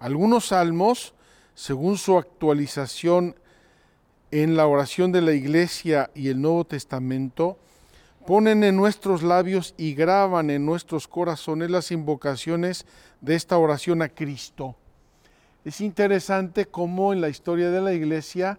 Algunos 0.00 0.46
salmos, 0.46 1.14
según 1.54 1.96
su 1.96 2.18
actualización 2.18 3.36
en 4.32 4.56
la 4.56 4.66
oración 4.66 5.12
de 5.12 5.22
la 5.22 5.32
Iglesia 5.32 6.10
y 6.14 6.28
el 6.28 6.40
Nuevo 6.40 6.64
Testamento, 6.64 7.58
ponen 8.26 8.64
en 8.64 8.76
nuestros 8.76 9.22
labios 9.22 9.74
y 9.76 9.94
graban 9.94 10.50
en 10.50 10.66
nuestros 10.66 11.08
corazones 11.08 11.70
las 11.70 11.90
invocaciones 11.90 12.86
de 13.20 13.34
esta 13.34 13.58
oración 13.58 14.02
a 14.02 14.08
Cristo. 14.08 14.76
Es 15.64 15.80
interesante 15.80 16.66
cómo 16.66 17.12
en 17.12 17.20
la 17.20 17.28
historia 17.28 17.70
de 17.70 17.80
la 17.80 17.92
iglesia 17.92 18.58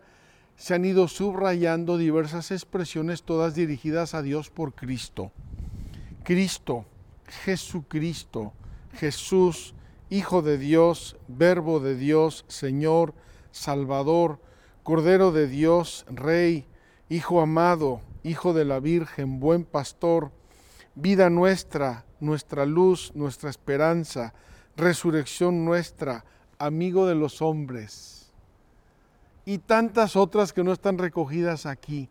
se 0.56 0.76
han 0.76 0.86
ido 0.86 1.08
subrayando 1.08 1.98
diversas 1.98 2.52
expresiones, 2.52 3.24
todas 3.24 3.56
dirigidas 3.56 4.14
a 4.14 4.22
Dios 4.22 4.50
por 4.50 4.74
Cristo. 4.76 5.32
Cristo, 6.24 6.86
Jesucristo, 7.44 8.54
Jesús, 8.94 9.74
Hijo 10.10 10.42
de 10.42 10.58
Dios, 10.58 11.18
Verbo 11.30 11.80
de 11.80 11.96
Dios, 11.96 12.44
Señor, 12.50 13.14
Salvador, 13.52 14.40
Cordero 14.84 15.32
de 15.32 15.48
Dios, 15.48 16.06
Rey, 16.10 16.66
Hijo 17.10 17.42
amado, 17.42 18.02
Hijo 18.24 18.54
de 18.54 18.66
la 18.66 18.80
Virgen, 18.80 19.40
buen 19.40 19.64
pastor, 19.64 20.32
vida 20.96 21.30
nuestra, 21.30 22.06
nuestra 22.20 22.66
luz, 22.66 23.12
nuestra 23.16 23.50
esperanza, 23.50 24.34
resurrección 24.78 25.66
nuestra, 25.66 26.24
amigo 26.60 27.08
de 27.08 27.16
los 27.16 27.42
hombres. 27.42 28.32
Y 29.46 29.58
tantas 29.58 30.16
otras 30.16 30.54
que 30.54 30.64
no 30.64 30.72
están 30.72 30.98
recogidas 30.98 31.66
aquí. 31.66 32.10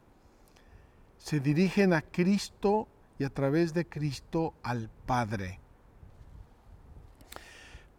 Se 1.19 1.38
dirigen 1.38 1.93
a 1.93 2.02
Cristo 2.02 2.88
y 3.19 3.25
a 3.25 3.31
través 3.31 3.73
de 3.73 3.87
Cristo 3.87 4.55
al 4.62 4.90
Padre. 5.07 5.61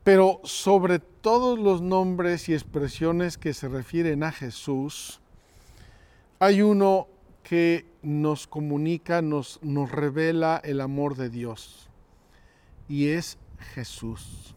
Pero 0.03 0.41
sobre 0.43 0.99
todos 0.99 1.59
los 1.59 1.81
nombres 1.81 2.49
y 2.49 2.53
expresiones 2.53 3.37
que 3.37 3.53
se 3.53 3.69
refieren 3.69 4.23
a 4.23 4.31
Jesús, 4.31 5.21
hay 6.39 6.63
uno 6.63 7.07
que 7.43 7.85
nos 8.01 8.47
comunica, 8.47 9.21
nos, 9.21 9.59
nos 9.61 9.91
revela 9.91 10.61
el 10.63 10.81
amor 10.81 11.15
de 11.15 11.29
Dios, 11.29 11.89
y 12.87 13.09
es 13.09 13.37
Jesús. 13.73 14.55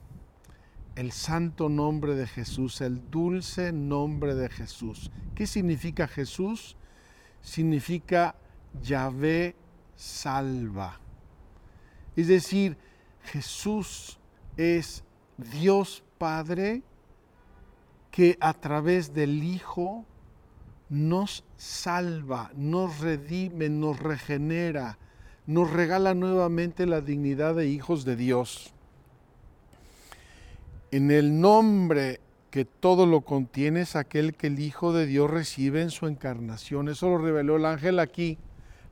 El 0.96 1.10
santo 1.10 1.68
nombre 1.68 2.14
de 2.14 2.26
Jesús, 2.26 2.80
el 2.80 3.10
dulce 3.10 3.72
nombre 3.72 4.34
de 4.34 4.48
Jesús. 4.48 5.10
¿Qué 5.34 5.46
significa 5.46 6.06
Jesús? 6.06 6.76
Significa 7.42 8.36
Yahvé 8.80 9.56
salva. 9.96 11.00
Es 12.14 12.28
decir, 12.28 12.76
Jesús 13.24 14.18
es 14.56 15.02
Dios 15.36 16.04
Padre 16.18 16.82
que 18.10 18.36
a 18.40 18.54
través 18.54 19.12
del 19.12 19.42
Hijo 19.42 20.04
nos 20.94 21.44
salva, 21.56 22.52
nos 22.54 23.00
redime, 23.00 23.68
nos 23.68 23.98
regenera, 23.98 24.96
nos 25.44 25.70
regala 25.72 26.14
nuevamente 26.14 26.86
la 26.86 27.00
dignidad 27.00 27.56
de 27.56 27.66
hijos 27.66 28.04
de 28.04 28.14
Dios. 28.14 28.72
En 30.92 31.10
el 31.10 31.40
nombre 31.40 32.20
que 32.52 32.64
todo 32.64 33.06
lo 33.06 33.22
contiene 33.22 33.80
es 33.80 33.96
aquel 33.96 34.34
que 34.34 34.46
el 34.46 34.60
Hijo 34.60 34.92
de 34.92 35.06
Dios 35.06 35.28
recibe 35.28 35.82
en 35.82 35.90
su 35.90 36.06
encarnación. 36.06 36.88
Eso 36.88 37.08
lo 37.08 37.18
reveló 37.18 37.56
el 37.56 37.64
ángel 37.64 37.98
aquí. 37.98 38.38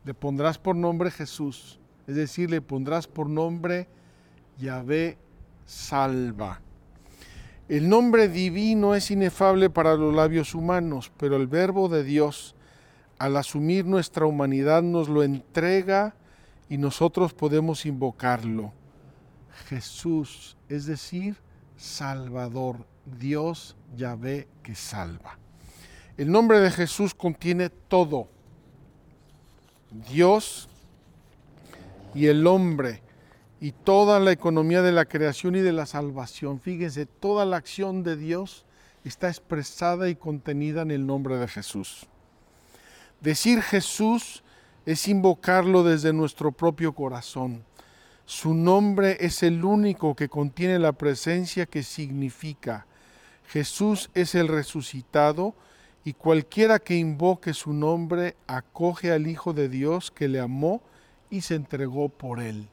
Le 0.04 0.12
pondrás 0.12 0.58
por 0.58 0.74
nombre 0.74 1.12
Jesús, 1.12 1.78
es 2.08 2.16
decir, 2.16 2.50
le 2.50 2.60
pondrás 2.60 3.06
por 3.06 3.30
nombre 3.30 3.86
Yahvé 4.58 5.16
salva. 5.64 6.60
El 7.68 7.88
nombre 7.88 8.28
divino 8.28 8.94
es 8.94 9.10
inefable 9.10 9.70
para 9.70 9.94
los 9.94 10.14
labios 10.14 10.54
humanos, 10.54 11.12
pero 11.16 11.36
el 11.36 11.46
verbo 11.46 11.88
de 11.88 12.02
Dios, 12.02 12.54
al 13.18 13.36
asumir 13.36 13.86
nuestra 13.86 14.26
humanidad, 14.26 14.82
nos 14.82 15.08
lo 15.08 15.22
entrega 15.22 16.14
y 16.68 16.76
nosotros 16.76 17.32
podemos 17.32 17.86
invocarlo. 17.86 18.72
Jesús, 19.68 20.56
es 20.68 20.86
decir, 20.86 21.36
Salvador, 21.76 22.86
Dios 23.18 23.76
Yahvé 23.96 24.48
que 24.62 24.74
salva. 24.74 25.38
El 26.16 26.30
nombre 26.30 26.60
de 26.60 26.70
Jesús 26.70 27.14
contiene 27.14 27.70
todo. 27.70 28.28
Dios 30.10 30.68
y 32.14 32.26
el 32.26 32.46
hombre 32.46 33.02
y 33.62 33.70
toda 33.70 34.18
la 34.18 34.32
economía 34.32 34.82
de 34.82 34.90
la 34.90 35.04
creación 35.04 35.54
y 35.54 35.60
de 35.60 35.70
la 35.70 35.86
salvación. 35.86 36.58
Fíjense, 36.58 37.06
toda 37.06 37.44
la 37.44 37.58
acción 37.58 38.02
de 38.02 38.16
Dios 38.16 38.64
está 39.04 39.28
expresada 39.28 40.08
y 40.08 40.16
contenida 40.16 40.82
en 40.82 40.90
el 40.90 41.06
nombre 41.06 41.36
de 41.36 41.46
Jesús. 41.46 42.08
Decir 43.20 43.62
Jesús 43.62 44.42
es 44.84 45.06
invocarlo 45.06 45.84
desde 45.84 46.12
nuestro 46.12 46.50
propio 46.50 46.92
corazón. 46.92 47.62
Su 48.24 48.52
nombre 48.52 49.18
es 49.20 49.44
el 49.44 49.64
único 49.64 50.16
que 50.16 50.28
contiene 50.28 50.80
la 50.80 50.90
presencia 50.90 51.64
que 51.64 51.84
significa. 51.84 52.86
Jesús 53.46 54.10
es 54.14 54.34
el 54.34 54.48
resucitado 54.48 55.54
y 56.04 56.14
cualquiera 56.14 56.80
que 56.80 56.96
invoque 56.96 57.54
su 57.54 57.72
nombre 57.72 58.34
acoge 58.48 59.12
al 59.12 59.28
Hijo 59.28 59.52
de 59.52 59.68
Dios 59.68 60.10
que 60.10 60.26
le 60.26 60.40
amó 60.40 60.82
y 61.30 61.42
se 61.42 61.54
entregó 61.54 62.08
por 62.08 62.40
él 62.40 62.66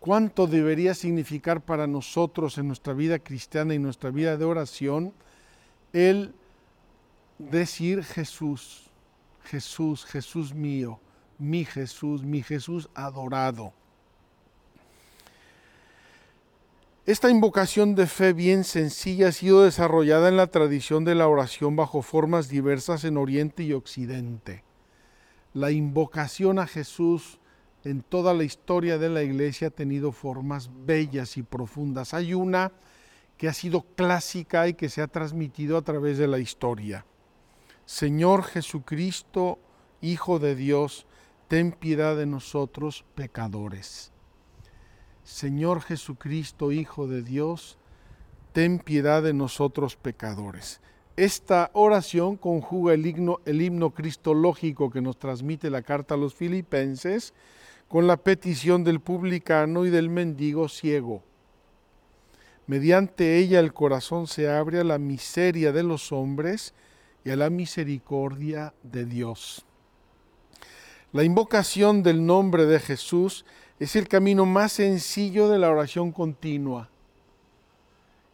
cuánto 0.00 0.46
debería 0.46 0.94
significar 0.94 1.60
para 1.60 1.86
nosotros 1.86 2.58
en 2.58 2.66
nuestra 2.66 2.94
vida 2.94 3.18
cristiana 3.18 3.74
y 3.74 3.78
nuestra 3.78 4.10
vida 4.10 4.36
de 4.36 4.44
oración 4.44 5.12
el 5.92 6.34
decir 7.38 8.02
Jesús, 8.02 8.90
Jesús, 9.44 10.04
Jesús 10.06 10.54
mío, 10.54 10.98
mi 11.38 11.64
Jesús, 11.64 12.22
mi 12.24 12.42
Jesús 12.42 12.88
adorado. 12.94 13.72
Esta 17.06 17.30
invocación 17.30 17.94
de 17.94 18.06
fe 18.06 18.32
bien 18.32 18.62
sencilla 18.62 19.28
ha 19.28 19.32
sido 19.32 19.64
desarrollada 19.64 20.28
en 20.28 20.36
la 20.36 20.46
tradición 20.46 21.04
de 21.04 21.14
la 21.14 21.28
oración 21.28 21.74
bajo 21.74 22.02
formas 22.02 22.48
diversas 22.48 23.04
en 23.04 23.16
Oriente 23.16 23.64
y 23.64 23.72
Occidente. 23.72 24.62
La 25.52 25.72
invocación 25.72 26.58
a 26.58 26.66
Jesús 26.66 27.40
en 27.84 28.02
toda 28.02 28.34
la 28.34 28.44
historia 28.44 28.98
de 28.98 29.08
la 29.08 29.22
iglesia 29.22 29.68
ha 29.68 29.70
tenido 29.70 30.12
formas 30.12 30.70
bellas 30.84 31.36
y 31.36 31.42
profundas. 31.42 32.14
Hay 32.14 32.34
una 32.34 32.72
que 33.36 33.48
ha 33.48 33.52
sido 33.54 33.82
clásica 33.96 34.68
y 34.68 34.74
que 34.74 34.88
se 34.88 35.00
ha 35.00 35.06
transmitido 35.06 35.78
a 35.78 35.82
través 35.82 36.18
de 36.18 36.26
la 36.26 36.38
historia. 36.38 37.06
Señor 37.86 38.44
Jesucristo, 38.44 39.58
Hijo 40.02 40.38
de 40.38 40.54
Dios, 40.54 41.06
ten 41.48 41.72
piedad 41.72 42.16
de 42.16 42.26
nosotros 42.26 43.04
pecadores. 43.14 44.12
Señor 45.24 45.80
Jesucristo, 45.80 46.72
Hijo 46.72 47.06
de 47.06 47.22
Dios, 47.22 47.78
ten 48.52 48.78
piedad 48.78 49.22
de 49.22 49.32
nosotros 49.32 49.96
pecadores. 49.96 50.80
Esta 51.16 51.70
oración 51.74 52.36
conjuga 52.36 52.94
el 52.94 53.04
himno, 53.06 53.90
cristológico 53.90 54.90
que 54.90 55.00
nos 55.00 55.18
transmite 55.18 55.70
la 55.70 55.82
carta 55.82 56.14
a 56.14 56.18
los 56.18 56.34
filipenses 56.34 57.34
con 57.90 58.06
la 58.06 58.18
petición 58.18 58.84
del 58.84 59.00
publicano 59.00 59.84
y 59.84 59.90
del 59.90 60.10
mendigo 60.10 60.68
ciego. 60.68 61.24
Mediante 62.68 63.38
ella 63.38 63.58
el 63.58 63.72
corazón 63.72 64.28
se 64.28 64.48
abre 64.48 64.78
a 64.78 64.84
la 64.84 64.96
miseria 64.96 65.72
de 65.72 65.82
los 65.82 66.12
hombres 66.12 66.72
y 67.24 67.30
a 67.30 67.36
la 67.36 67.50
misericordia 67.50 68.74
de 68.84 69.06
Dios. 69.06 69.66
La 71.10 71.24
invocación 71.24 72.04
del 72.04 72.24
nombre 72.24 72.64
de 72.64 72.78
Jesús 72.78 73.44
es 73.80 73.96
el 73.96 74.06
camino 74.06 74.46
más 74.46 74.70
sencillo 74.70 75.48
de 75.48 75.58
la 75.58 75.68
oración 75.68 76.12
continua. 76.12 76.90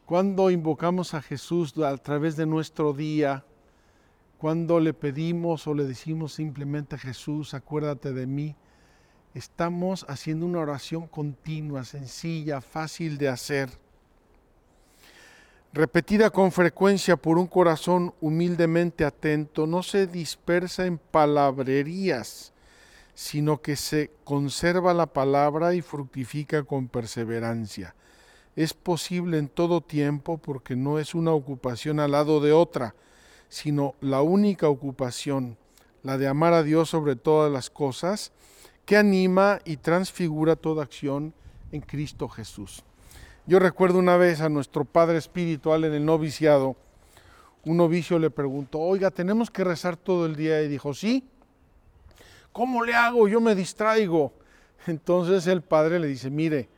Cuando 0.05 0.51
invocamos 0.51 1.15
a 1.15 1.23
Jesús 1.23 1.79
a 1.79 1.97
través 1.97 2.37
de 2.37 2.45
nuestro 2.45 2.93
día, 2.93 3.43
cuando 4.37 4.81
le 4.81 4.93
pedimos 4.93 5.67
o 5.67 5.73
le 5.73 5.85
decimos 5.85 6.35
simplemente 6.35 6.99
Jesús, 6.99 7.55
acuérdate 7.55 8.13
de 8.13 8.27
mí, 8.27 8.55
estamos 9.37 10.07
haciendo 10.09 10.47
una 10.47 10.61
oración 10.61 11.07
continua, 11.07 11.85
sencilla, 11.85 12.63
fácil 12.63 13.19
de 13.19 13.29
hacer, 13.29 13.69
repetida 15.75 16.31
con 16.31 16.51
frecuencia 16.51 17.19
por 17.19 17.37
un 17.37 17.47
corazón 17.47 18.15
humildemente 18.23 19.05
atento, 19.05 19.67
no 19.67 19.83
se 19.83 20.07
dispersa 20.07 20.87
en 20.87 20.97
palabrerías, 20.97 22.55
sino 23.15 23.61
que 23.61 23.77
se 23.77 24.11
conserva 24.25 24.95
la 24.95 25.05
palabra 25.05 25.75
y 25.75 25.83
fructifica 25.83 26.63
con 26.63 26.89
perseverancia. 26.89 27.95
Es 28.57 28.73
posible 28.73 29.37
en 29.37 29.49
todo 29.49 29.83
tiempo 29.83 30.39
porque 30.39 30.77
no 30.77 30.99
es 30.99 31.15
una 31.15 31.33
ocupación 31.33 32.01
al 32.01 32.13
lado 32.13 32.41
de 32.41 32.53
otra, 32.53 32.95
sino 33.51 33.97
la 34.01 34.23
única 34.23 34.71
ocupación, 34.71 35.59
la 36.03 36.17
de 36.17 36.27
amar 36.27 36.55
a 36.55 36.63
Dios 36.63 36.89
sobre 36.89 37.17
todas 37.17 37.53
las 37.53 37.69
cosas, 37.69 38.33
que 38.87 38.97
anima 38.97 39.59
y 39.65 39.77
transfigura 39.77 40.57
toda 40.57 40.85
acción 40.85 41.35
en 41.73 41.81
Cristo 41.83 42.29
Jesús. 42.29 42.85
Yo 43.45 43.59
recuerdo 43.59 43.99
una 43.99 44.17
vez 44.17 44.41
a 44.41 44.49
nuestro 44.49 44.85
padre 44.85 45.19
espiritual 45.19 45.85
en 45.85 45.93
el 45.93 46.07
noviciado, 46.07 46.77
un 47.65 47.77
novicio 47.77 48.21
le 48.21 48.31
preguntó, 48.31 48.79
oiga, 48.79 49.11
¿tenemos 49.11 49.51
que 49.51 49.65
rezar 49.65 49.97
todo 49.97 50.25
el 50.25 50.37
día? 50.37 50.63
Y 50.63 50.69
dijo, 50.69 50.95
sí. 50.95 51.25
¿Cómo 52.53 52.85
le 52.85 52.95
hago? 52.95 53.27
Yo 53.27 53.41
me 53.41 53.57
distraigo. 53.57 54.33
Entonces 54.87 55.49
el 55.49 55.63
padre 55.63 55.99
le 55.99 56.07
dice, 56.07 56.31
mire, 56.31 56.69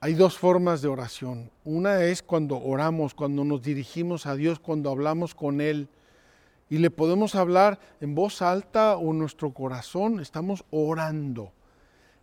hay 0.00 0.14
dos 0.14 0.38
formas 0.38 0.80
de 0.80 0.88
oración. 0.88 1.50
Una 1.62 2.02
es 2.04 2.22
cuando 2.22 2.58
oramos, 2.58 3.12
cuando 3.12 3.44
nos 3.44 3.62
dirigimos 3.62 4.24
a 4.24 4.34
Dios, 4.34 4.58
cuando 4.58 4.90
hablamos 4.90 5.34
con 5.34 5.60
Él 5.60 5.88
y 6.70 6.78
le 6.78 6.90
podemos 6.90 7.34
hablar 7.34 7.78
en 8.00 8.14
voz 8.14 8.42
alta 8.42 8.96
o 8.96 9.12
nuestro 9.12 9.52
corazón, 9.52 10.20
estamos 10.20 10.64
orando. 10.70 11.52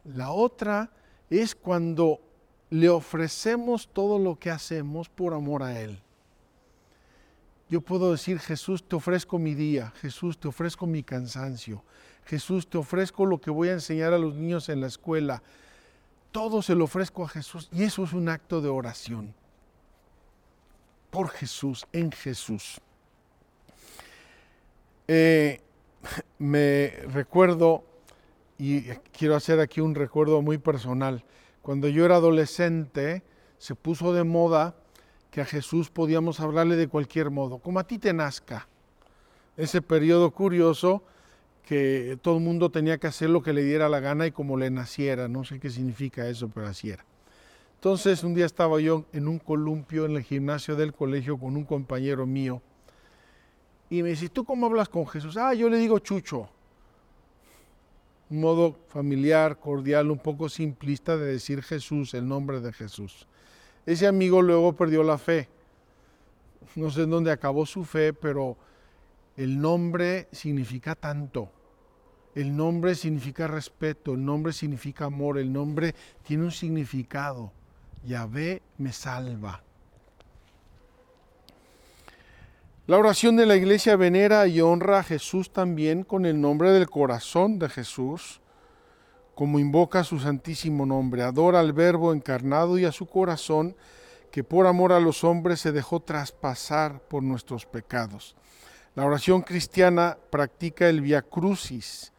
La 0.04 0.32
otra 0.32 0.92
es 1.30 1.56
cuando 1.56 2.22
le 2.70 2.90
ofrecemos 2.90 3.88
todo 3.88 4.20
lo 4.20 4.38
que 4.38 4.52
hacemos 4.52 5.10
por 5.10 5.34
amor 5.34 5.64
a 5.64 5.80
Él. 5.80 6.00
Yo 7.70 7.82
puedo 7.82 8.12
decir, 8.12 8.40
Jesús, 8.40 8.88
te 8.88 8.96
ofrezco 8.96 9.40
mi 9.40 9.56
día, 9.56 9.92
Jesús, 10.02 10.38
te 10.38 10.48
ofrezco 10.48 10.86
mi 10.86 11.02
cansancio, 11.02 11.84
Jesús, 12.26 12.70
te 12.70 12.78
ofrezco 12.78 13.26
lo 13.26 13.42
que 13.42 13.50
voy 13.50 13.70
a 13.70 13.74
enseñar 13.74 14.14
a 14.14 14.20
los 14.20 14.36
niños 14.36 14.70
en 14.70 14.82
la 14.82 14.88
escuela. 14.88 15.42
Todo 16.32 16.62
se 16.62 16.76
lo 16.76 16.84
ofrezco 16.84 17.24
a 17.24 17.30
Jesús 17.30 17.70
y 17.72 17.84
eso 17.84 18.04
es 18.04 18.14
un 18.14 18.30
acto 18.30 18.62
de 18.62 18.70
oración. 18.70 19.34
Por 21.10 21.30
Jesús, 21.30 21.88
en 21.92 22.12
Jesús. 22.12 22.82
Eh, 25.08 25.62
me 26.40 26.94
recuerdo, 27.12 27.84
y 28.58 28.82
quiero 29.18 29.36
hacer 29.36 29.60
aquí 29.60 29.82
un 29.82 29.96
recuerdo 29.96 30.42
muy 30.42 30.58
personal, 30.58 31.24
cuando 31.62 31.88
yo 31.88 32.06
era 32.06 32.18
adolescente 32.18 33.24
se 33.58 33.76
puso 33.76 34.14
de 34.14 34.24
moda 34.24 34.76
que 35.32 35.42
a 35.42 35.46
Jesús 35.46 35.90
podíamos 35.90 36.40
hablarle 36.40 36.76
de 36.76 36.88
cualquier 36.88 37.30
modo, 37.30 37.58
como 37.58 37.80
a 37.80 37.88
ti 37.88 37.98
te 37.98 38.14
nazca. 38.14 38.68
Ese 39.58 39.82
periodo 39.82 40.32
curioso 40.32 41.04
que 41.66 42.18
todo 42.22 42.38
el 42.38 42.44
mundo 42.44 42.70
tenía 42.70 42.98
que 43.00 43.08
hacer 43.08 43.30
lo 43.30 43.42
que 43.42 43.54
le 43.54 43.64
diera 43.64 43.90
la 43.90 44.00
gana 44.00 44.28
y 44.28 44.32
como 44.32 44.58
le 44.58 44.70
naciera. 44.70 45.28
No 45.28 45.44
sé 45.44 45.60
qué 45.60 45.70
significa 45.70 46.28
eso, 46.28 46.50
pero 46.54 46.68
así 46.68 46.92
era. 46.92 47.04
Entonces 47.76 48.24
un 48.24 48.34
día 48.34 48.46
estaba 48.46 48.80
yo 48.80 49.06
en 49.14 49.28
un 49.28 49.40
columpio 49.40 50.06
en 50.06 50.16
el 50.16 50.24
gimnasio 50.24 50.76
del 50.76 50.94
colegio 50.94 51.38
con 51.38 51.56
un 51.56 51.64
compañero 51.64 52.26
mío 52.26 52.62
y 53.90 54.02
me 54.02 54.10
dice, 54.10 54.30
¿tú 54.30 54.44
cómo 54.44 54.66
hablas 54.66 54.90
con 54.90 55.08
Jesús? 55.08 55.38
Ah, 55.38 55.54
yo 55.54 55.70
le 55.70 55.78
digo 55.78 56.00
Chucho. 56.00 56.50
Un 58.30 58.42
modo 58.42 58.76
familiar, 58.88 59.60
cordial, 59.60 60.10
un 60.10 60.18
poco 60.18 60.50
simplista 60.50 61.16
de 61.16 61.28
decir 61.28 61.62
Jesús, 61.62 62.14
el 62.16 62.28
nombre 62.28 62.60
de 62.60 62.74
Jesús. 62.74 63.28
Ese 63.86 64.08
amigo 64.08 64.42
luego 64.42 64.74
perdió 64.74 65.04
la 65.04 65.18
fe. 65.18 65.48
No 66.76 66.90
sé 66.90 67.04
en 67.04 67.12
dónde 67.12 67.32
acabó 67.32 67.66
su 67.66 67.86
fe, 67.86 68.14
pero 68.14 68.58
el 69.38 69.62
nombre 69.62 70.28
significa 70.32 70.96
tanto. 70.96 71.50
El 72.34 72.56
nombre 72.56 72.96
significa 72.96 73.48
respeto, 73.48 74.14
el 74.14 74.26
nombre 74.26 74.52
significa 74.52 75.06
amor, 75.06 75.38
el 75.38 75.54
nombre 75.54 75.94
tiene 76.24 76.44
un 76.44 76.52
significado. 76.52 77.52
Yahvé 78.04 78.62
me 78.78 78.92
salva. 78.92 79.65
La 82.88 83.00
oración 83.00 83.36
de 83.36 83.48
la 83.48 83.56
iglesia 83.56 83.96
venera 83.96 84.46
y 84.46 84.62
honra 84.62 85.00
a 85.00 85.04
Jesús 85.04 85.52
también 85.52 86.04
con 86.04 86.24
el 86.28 86.40
nombre 86.40 86.72
del 86.72 86.88
corazón 86.88 87.58
de 87.58 87.68
Jesús, 87.68 88.42
como 89.34 89.58
invoca 89.58 90.04
su 90.04 90.20
santísimo 90.20 90.86
nombre, 90.86 91.24
adora 91.24 91.62
al 91.62 91.74
Verbo 91.74 92.14
encarnado 92.14 92.78
y 92.78 92.86
a 92.86 92.92
su 92.92 93.08
corazón, 93.08 93.76
que 94.30 94.44
por 94.44 94.68
amor 94.68 94.92
a 94.92 95.00
los 95.00 95.24
hombres 95.24 95.62
se 95.62 95.72
dejó 95.72 96.00
traspasar 96.00 97.00
por 97.00 97.24
nuestros 97.24 97.66
pecados. 97.66 98.36
La 98.94 99.04
oración 99.04 99.42
cristiana 99.42 100.20
practica 100.30 100.88
el 100.88 101.02
Via 101.02 101.24
Crucis, 101.24 102.14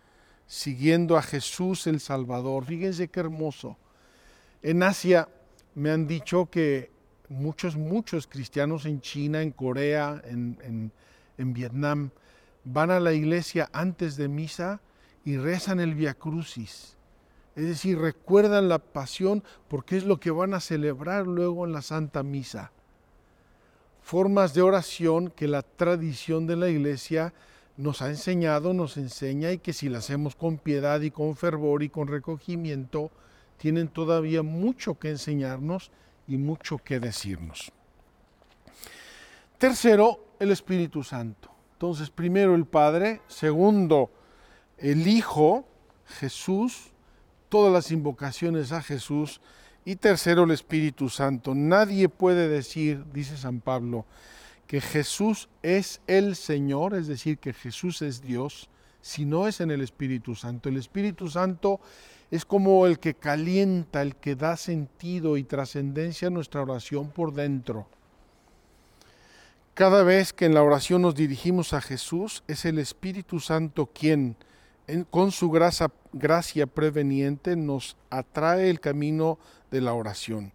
siguiendo 0.49 1.17
a 1.17 1.23
Jesús 1.23 1.87
el 1.87 2.01
Salvador. 2.01 2.65
Fíjense 2.65 3.07
qué 3.07 3.21
hermoso. 3.21 3.79
En 4.63 4.83
Asia 4.83 5.29
me 5.77 5.93
han 5.93 6.09
dicho 6.09 6.47
que 6.51 6.91
muchos, 7.29 7.77
muchos 7.77 8.27
cristianos 8.27 8.87
en 8.87 9.01
China, 9.01 9.43
en 9.43 9.51
Corea, 9.51 10.23
en, 10.25 10.93
Vietnam, 11.39 12.11
van 12.65 12.91
a 12.91 13.01
la 13.01 13.12
iglesia 13.12 13.69
antes 13.73 14.17
de 14.17 14.29
misa 14.29 14.81
y 15.25 15.37
rezan 15.37 15.81
el 15.81 15.95
Via 15.95 16.15
Crucis. 16.15 16.97
Es 17.55 17.65
decir, 17.65 17.99
recuerdan 17.99 18.69
la 18.69 18.79
pasión 18.79 19.43
porque 19.69 19.97
es 19.97 20.05
lo 20.05 20.21
que 20.21 20.31
van 20.31 20.55
a 20.55 20.61
celebrar 20.61 21.27
luego 21.27 21.65
en 21.65 21.73
la 21.73 21.83
Santa 21.83 22.23
Misa. 22.23 22.71
Formas 24.03 24.55
de 24.55 24.62
oración 24.62 25.31
que 25.31 25.49
la 25.49 25.62
tradición 25.62 26.47
de 26.47 26.57
la 26.57 26.69
iglesia 26.69 27.33
nos 27.77 28.03
ha 28.03 28.09
enseñado, 28.09 28.73
nos 28.73 28.97
enseña 28.97 29.53
y 29.53 29.59
que 29.59 29.73
si 29.73 29.89
las 29.89 30.05
hacemos 30.05 30.37
con 30.37 30.59
piedad 30.59 31.01
y 31.01 31.11
con 31.11 31.37
fervor 31.37 31.83
y 31.83 31.89
con 31.89 32.09
recogimiento, 32.09 33.11
tienen 33.59 33.89
todavía 33.89 34.43
mucho 34.43 34.99
que 34.99 35.11
enseñarnos 35.11 35.91
y 36.29 36.37
mucho 36.37 36.79
que 36.79 37.01
decirnos. 37.01 37.73
Tercero, 39.59 40.35
el 40.39 40.51
Espíritu 40.51 41.03
Santo. 41.03 41.51
Entonces, 41.73 42.11
primero 42.11 42.55
el 42.55 42.67
Padre, 42.67 43.21
segundo 43.29 44.11
el 44.79 45.07
Hijo, 45.07 45.67
Jesús, 46.07 46.93
todas 47.49 47.73
las 47.73 47.91
invocaciones 47.91 48.73
a 48.73 48.83
Jesús, 48.83 49.41
y 49.85 49.97
tercero 49.97 50.45
el 50.45 50.51
Espíritu 50.51 51.09
Santo. 51.09 51.55
Nadie 51.55 52.09
puede 52.09 52.49
decir, 52.49 53.05
dice 53.12 53.37
San 53.37 53.61
Pablo, 53.61 54.05
que 54.67 54.81
Jesús 54.81 55.49
es 55.62 56.01
el 56.09 56.35
Señor, 56.35 56.95
es 56.95 57.07
decir, 57.07 57.39
que 57.39 57.53
Jesús 57.53 58.03
es 58.03 58.21
Dios, 58.21 58.69
si 59.07 59.25
no 59.25 59.47
es 59.47 59.61
en 59.61 59.71
el 59.71 59.83
Espíritu 59.83 60.35
Santo. 60.35 60.69
El 60.69 60.77
Espíritu 60.77 61.29
Santo 61.31 61.79
es 62.29 62.45
como 62.45 62.87
el 62.88 62.99
que 62.99 63.14
calienta, 63.14 64.03
el 64.03 64.16
que 64.16 64.35
da 64.35 64.57
sentido 64.57 65.37
y 65.37 65.45
trascendencia 65.45 66.27
a 66.27 66.33
nuestra 66.33 66.62
oración 66.62 67.12
por 67.12 67.33
dentro. 67.33 67.87
Cada 69.75 70.03
vez 70.03 70.33
que 70.33 70.47
en 70.47 70.55
la 70.55 70.62
oración 70.64 71.03
nos 71.03 71.14
dirigimos 71.14 71.73
a 71.73 71.81
Jesús, 71.81 72.42
es 72.49 72.64
el 72.64 72.81
Espíritu 72.81 73.38
Santo 73.38 73.87
quien, 73.87 74.35
con 75.11 75.31
su 75.31 75.53
gracia, 75.53 75.92
gracia 76.12 76.66
preveniente, 76.66 77.55
nos 77.55 77.97
atrae 78.11 78.71
el 78.71 78.81
camino 78.81 79.38
de 79.71 79.83
la 79.83 79.92
oración, 79.92 80.53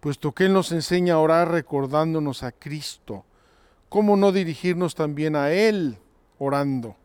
puesto 0.00 0.32
que 0.32 0.46
Él 0.46 0.54
nos 0.54 0.72
enseña 0.72 1.14
a 1.14 1.18
orar 1.18 1.50
recordándonos 1.50 2.44
a 2.44 2.52
Cristo. 2.52 3.26
¿Cómo 3.90 4.16
no 4.16 4.32
dirigirnos 4.32 4.94
también 4.94 5.36
a 5.36 5.52
Él 5.52 5.98
orando? 6.38 6.96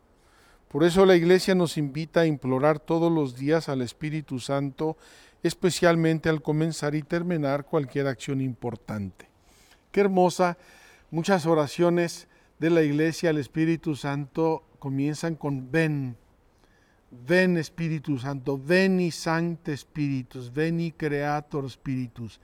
Por 0.70 0.84
eso 0.84 1.06
la 1.06 1.16
iglesia 1.16 1.56
nos 1.56 1.78
invita 1.78 2.22
a 2.22 2.26
implorar 2.26 2.80
todos 2.80 3.12
los 3.12 3.36
días 3.38 3.70
al 3.70 3.82
Espíritu 3.82 4.40
Santo, 4.40 4.98
especialmente 5.44 6.28
al 6.30 6.42
comenzar 6.42 6.96
y 6.96 7.04
terminar 7.04 7.66
cualquier 7.66 8.08
acción 8.08 8.42
importante. 8.42 9.30
Qué 9.92 10.02
hermosa, 10.02 10.58
muchas 11.12 11.46
oraciones 11.46 12.28
de 12.60 12.70
la 12.70 12.82
iglesia 12.82 13.30
al 13.30 13.38
Espíritu 13.38 13.96
Santo 13.96 14.64
comienzan 14.80 15.36
con 15.36 15.72
ven, 15.72 16.18
ven 17.12 17.58
Espíritu 17.58 18.18
Santo, 18.18 18.60
ven 18.62 19.00
y 19.00 19.12
Sancte 19.12 19.76
Spiritus, 19.76 20.54
ven 20.54 20.80
y 20.80 20.92
Creator 20.92 21.70
Spiritus, 21.70 22.40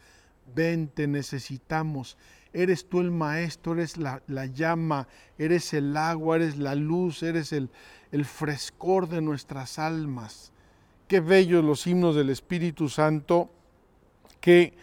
ven, 0.53 0.88
te 0.88 1.07
necesitamos. 1.07 2.17
Eres 2.53 2.89
tú 2.89 2.99
el 2.99 3.11
maestro, 3.11 3.73
eres 3.73 3.97
la, 3.97 4.21
la 4.27 4.45
llama, 4.45 5.07
eres 5.37 5.73
el 5.73 5.95
agua, 5.95 6.35
eres 6.35 6.57
la 6.57 6.75
luz, 6.75 7.23
eres 7.23 7.53
el, 7.53 7.69
el 8.11 8.25
frescor 8.25 9.07
de 9.07 9.21
nuestras 9.21 9.79
almas. 9.79 10.51
Qué 11.07 11.19
bellos 11.19 11.63
los 11.63 11.87
himnos 11.87 12.15
del 12.15 12.29
Espíritu 12.29 12.89
Santo 12.89 13.49
que 14.41 14.73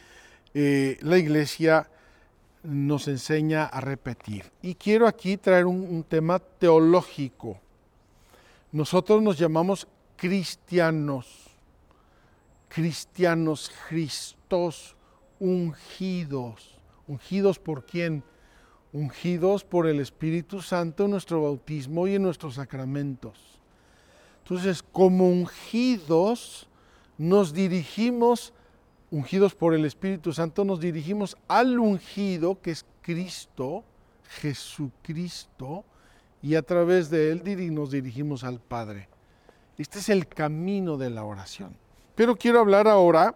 eh, 0.55 0.99
la 1.03 1.19
iglesia 1.19 1.91
nos 2.63 3.09
enseña 3.09 3.65
a 3.65 3.81
repetir. 3.81 4.51
Y 4.63 4.75
quiero 4.75 5.07
aquí 5.07 5.37
traer 5.37 5.67
un, 5.67 5.81
un 5.81 6.05
tema 6.05 6.39
teológico. 6.39 7.59
Nosotros 8.73 9.23
nos 9.23 9.39
llamamos 9.39 9.87
cristianos, 10.17 11.51
cristianos, 12.69 13.71
Cristos, 13.89 14.97
ungidos. 15.39 16.78
¿Ungidos 17.09 17.59
por 17.59 17.85
quién? 17.85 18.23
ungidos 18.93 19.65
por 19.65 19.87
el 19.87 20.01
Espíritu 20.01 20.63
Santo 20.63 21.05
en 21.05 21.11
nuestro 21.11 21.43
bautismo 21.43 22.07
y 22.07 22.15
en 22.15 22.23
nuestros 22.23 22.55
sacramentos. 22.55 23.61
Entonces, 24.43 24.83
como 24.83 25.29
ungidos, 25.29 26.69
nos 27.19 27.53
dirigimos, 27.53 28.55
ungidos 29.11 29.55
por 29.55 29.75
el 29.75 29.85
Espíritu 29.85 30.33
Santo, 30.33 30.65
nos 30.65 30.81
dirigimos 30.81 31.37
al 31.49 31.79
ungido, 31.79 32.61
que 32.61 32.71
es 32.71 32.87
Cristo, 33.03 33.85
Jesucristo, 34.41 35.85
y 36.41 36.55
a 36.55 36.63
través 36.63 37.11
de 37.11 37.33
él 37.33 37.75
nos 37.75 37.91
dirigimos 37.91 38.45
al 38.45 38.61
Padre. 38.61 39.09
Este 39.77 39.99
es 39.99 40.09
el 40.09 40.27
camino 40.27 40.97
de 40.97 41.11
la 41.11 41.25
oración. 41.25 41.77
Pero 42.15 42.37
quiero 42.37 42.61
hablar 42.61 42.89
ahora, 42.89 43.35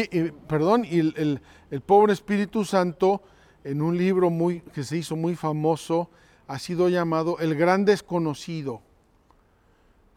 y, 0.00 0.30
perdón, 0.48 0.84
y 0.84 1.00
el, 1.00 1.40
el 1.70 1.80
pobre 1.80 2.12
Espíritu 2.12 2.64
Santo 2.64 3.22
en 3.64 3.82
un 3.82 3.96
libro 3.96 4.30
muy, 4.30 4.60
que 4.60 4.84
se 4.84 4.96
hizo 4.96 5.16
muy 5.16 5.34
famoso, 5.36 6.10
ha 6.46 6.58
sido 6.58 6.88
llamado 6.88 7.38
El 7.38 7.54
Gran 7.54 7.84
Desconocido. 7.84 8.82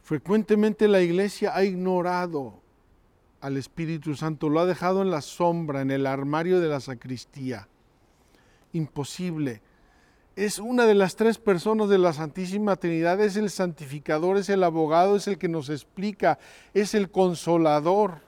Frecuentemente 0.02 0.88
la 0.88 1.02
iglesia 1.02 1.56
ha 1.56 1.64
ignorado 1.64 2.62
al 3.42 3.58
Espíritu 3.58 4.16
Santo, 4.16 4.50
lo 4.50 4.60
ha 4.60 4.66
dejado 4.66 5.02
en 5.02 5.12
la 5.12 5.22
sombra, 5.22 5.82
en 5.82 5.92
el 5.92 6.08
armario 6.08 6.60
de 6.60 6.68
la 6.68 6.80
sacristía. 6.80 7.68
Imposible. 8.74 9.62
Es 10.36 10.60
una 10.60 10.86
de 10.86 10.96
las 10.96 11.16
tres 11.16 11.38
personas 11.38 11.88
de 11.88 11.98
la 11.98 12.12
Santísima 12.12 12.76
Trinidad, 12.76 13.22
es 13.22 13.38
el 13.38 13.50
santificador, 13.50 14.38
es 14.38 14.50
el 14.50 14.64
abogado, 14.64 15.16
es 15.16 15.28
el 15.28 15.38
que 15.38 15.48
nos 15.48 15.70
explica, 15.70 16.40
es 16.74 16.94
el 16.94 17.10
consolador. 17.10 18.22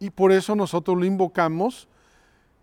Y 0.00 0.10
por 0.10 0.32
eso 0.32 0.54
nosotros 0.54 0.96
lo 0.96 1.04
invocamos 1.04 1.88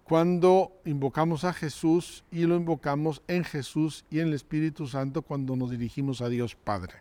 cuando 0.06 0.72
invocamos 0.86 1.44
a 1.44 1.54
Jesús 1.54 2.24
y 2.32 2.46
lo 2.46 2.56
invocamos 2.56 3.24
en 3.28 3.44
Jesús 3.44 4.06
y 4.12 4.20
en 4.20 4.28
el 4.28 4.34
Espíritu 4.34 4.88
Santo 4.88 5.24
cuando 5.24 5.56
nos 5.56 5.72
dirigimos 5.72 6.22
a 6.22 6.30
Dios 6.30 6.56
Padre. 6.56 6.94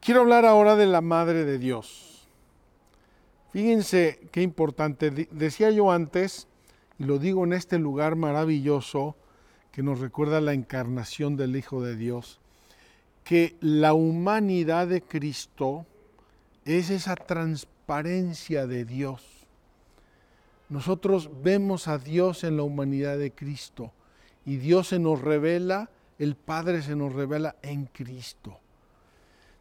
Quiero 0.00 0.20
hablar 0.20 0.44
ahora 0.44 0.76
de 0.76 0.86
la 0.86 1.00
Madre 1.00 1.44
de 1.44 1.58
Dios. 1.58 2.28
Fíjense 3.52 4.28
qué 4.30 4.42
importante. 4.42 5.10
Decía 5.10 5.70
yo 5.70 5.90
antes, 5.90 6.46
y 6.98 7.04
lo 7.04 7.18
digo 7.18 7.44
en 7.44 7.54
este 7.54 7.78
lugar 7.78 8.14
maravilloso 8.14 9.16
que 9.72 9.82
nos 9.82 9.98
recuerda 9.98 10.40
la 10.40 10.52
encarnación 10.52 11.36
del 11.36 11.56
Hijo 11.56 11.82
de 11.82 11.96
Dios, 11.96 12.38
que 13.24 13.56
la 13.60 13.94
humanidad 13.94 14.86
de 14.88 15.02
Cristo 15.02 15.86
es 16.66 16.90
esa 16.90 17.16
transparencia 17.16 17.75
de 17.86 18.84
Dios. 18.84 19.22
Nosotros 20.68 21.30
vemos 21.42 21.86
a 21.86 21.98
Dios 21.98 22.42
en 22.42 22.56
la 22.56 22.64
humanidad 22.64 23.16
de 23.16 23.30
Cristo 23.30 23.92
y 24.44 24.56
Dios 24.56 24.88
se 24.88 24.98
nos 24.98 25.20
revela, 25.20 25.90
el 26.18 26.34
Padre 26.34 26.82
se 26.82 26.96
nos 26.96 27.12
revela 27.12 27.54
en 27.62 27.86
Cristo. 27.86 28.58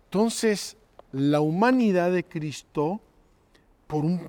Entonces, 0.06 0.76
la 1.12 1.40
humanidad 1.40 2.12
de 2.12 2.24
Cristo, 2.24 3.00
por 3.86 4.04
un, 4.04 4.28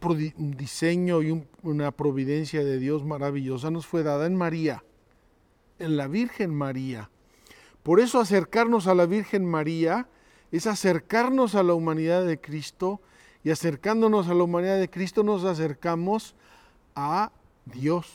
diseño 0.59 1.23
y 1.23 1.47
una 1.63 1.91
providencia 1.91 2.63
de 2.63 2.79
Dios 2.79 3.03
maravillosa, 3.03 3.71
nos 3.71 3.87
fue 3.87 4.03
dada 4.03 4.27
en 4.27 4.37
María, 4.37 4.85
en 5.79 5.97
la 5.97 6.07
Virgen 6.07 6.55
María. 6.55 7.09
Por 7.83 8.01
eso 8.01 8.21
acercarnos 8.21 8.89
a 8.89 8.95
la 8.95 9.07
Virgen 9.07 9.47
María 9.47 10.07
es 10.53 10.67
acercarnos 10.67 11.55
a 11.55 11.63
la 11.63 11.73
humanidad 11.73 12.27
de 12.27 12.39
Cristo 12.39 13.01
y 13.47 13.51
acercándonos 13.53 14.27
a 14.27 14.35
la 14.35 14.43
humanidad 14.43 14.77
de 14.77 14.91
Cristo 14.91 15.23
nos 15.23 15.45
acercamos 15.45 16.35
a 16.97 17.31
Dios. 17.65 18.13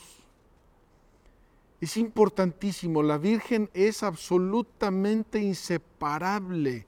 Es 1.80 1.96
importantísimo, 1.96 3.02
la 3.02 3.16
Virgen 3.16 3.70
es 3.72 4.02
absolutamente 4.02 5.40
inseparable 5.40 6.86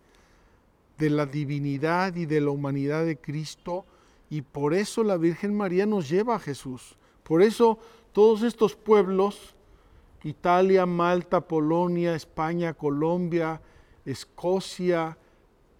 de 0.98 1.08
la 1.08 1.24
divinidad 1.24 2.16
y 2.16 2.26
de 2.26 2.42
la 2.42 2.50
humanidad 2.50 3.06
de 3.06 3.16
Cristo 3.16 3.86
y 4.28 4.42
por 4.42 4.74
eso 4.74 5.02
la 5.02 5.16
Virgen 5.16 5.56
María 5.56 5.86
nos 5.86 6.10
lleva 6.10 6.34
a 6.34 6.38
Jesús. 6.38 6.98
Por 7.22 7.40
eso 7.40 7.78
todos 8.12 8.42
estos 8.42 8.76
pueblos, 8.76 9.54
Italia, 10.22 10.84
Malta, 10.84 11.40
Polonia, 11.40 12.14
España, 12.14 12.74
Colombia, 12.74 13.62
Escocia, 14.04 15.16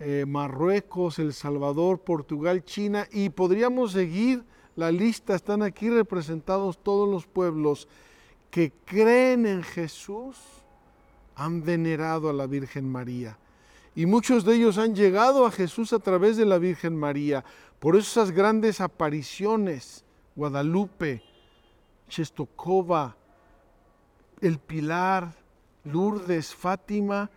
eh, 0.07 0.27
Marruecos, 0.27 1.19
El 1.19 1.33
Salvador, 1.33 1.99
Portugal, 1.99 2.63
China 2.63 3.09
y 3.11 3.31
podríamos 3.31 3.93
seguir 3.93 4.45
la 4.77 4.93
lista, 4.93 5.35
están 5.35 5.63
aquí 5.63 5.89
representados 5.89 6.77
todos 6.77 7.09
los 7.09 7.27
pueblos 7.27 7.89
que 8.51 8.71
creen 8.85 9.47
en 9.47 9.63
Jesús, 9.63 10.37
han 11.35 11.65
venerado 11.65 12.29
a 12.29 12.35
la 12.35 12.47
Virgen 12.47 12.87
María. 12.87 13.39
Y 13.95 14.05
muchos 14.05 14.45
de 14.45 14.57
ellos 14.57 14.77
han 14.77 14.95
llegado 14.95 15.47
a 15.47 15.51
Jesús 15.51 15.95
a 15.95 16.01
través 16.01 16.37
de 16.37 16.45
la 16.45 16.59
Virgen 16.59 16.95
María. 16.95 17.43
Por 17.79 17.97
esas 17.97 18.31
grandes 18.31 18.83
apariciones, 18.83 20.05
Guadalupe, 20.37 21.23
Chestokova, 22.11 23.17
El 24.43 24.59
Pilar, 24.59 25.35
Lourdes, 25.85 26.55
Fátima, 26.55 27.31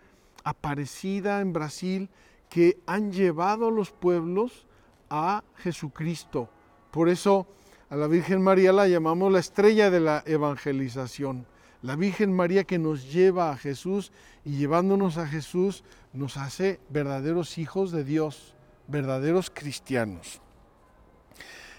Aparecida 0.44 1.40
en 1.40 1.54
Brasil, 1.54 2.10
que 2.48 2.80
han 2.86 3.12
llevado 3.12 3.68
a 3.68 3.70
los 3.70 3.90
pueblos 3.90 4.66
a 5.10 5.44
Jesucristo. 5.56 6.48
Por 6.90 7.08
eso 7.08 7.46
a 7.90 7.96
la 7.96 8.06
Virgen 8.06 8.42
María 8.42 8.72
la 8.72 8.88
llamamos 8.88 9.32
la 9.32 9.38
estrella 9.38 9.90
de 9.90 10.00
la 10.00 10.22
evangelización. 10.26 11.46
La 11.82 11.96
Virgen 11.96 12.32
María 12.32 12.64
que 12.64 12.78
nos 12.78 13.12
lleva 13.12 13.50
a 13.50 13.56
Jesús 13.56 14.12
y 14.44 14.56
llevándonos 14.56 15.16
a 15.16 15.26
Jesús 15.26 15.84
nos 16.12 16.36
hace 16.36 16.80
verdaderos 16.88 17.56
hijos 17.58 17.92
de 17.92 18.04
Dios, 18.04 18.54
verdaderos 18.88 19.50
cristianos. 19.50 20.40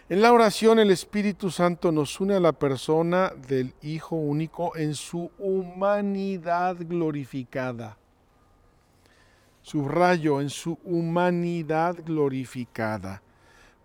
En 0.07 0.23
la 0.23 0.33
oración 0.33 0.79
el 0.79 0.89
Espíritu 0.89 1.51
Santo 1.51 1.91
nos 1.91 2.19
une 2.19 2.33
a 2.33 2.39
la 2.39 2.53
persona 2.53 3.31
del 3.47 3.75
Hijo 3.83 4.15
único 4.15 4.75
en 4.75 4.95
su 4.95 5.29
humanidad 5.37 6.77
glorificada. 6.79 7.97
Subrayo 9.69 10.41
en 10.41 10.49
su 10.49 10.79
humanidad 10.83 11.95
glorificada. 12.03 13.21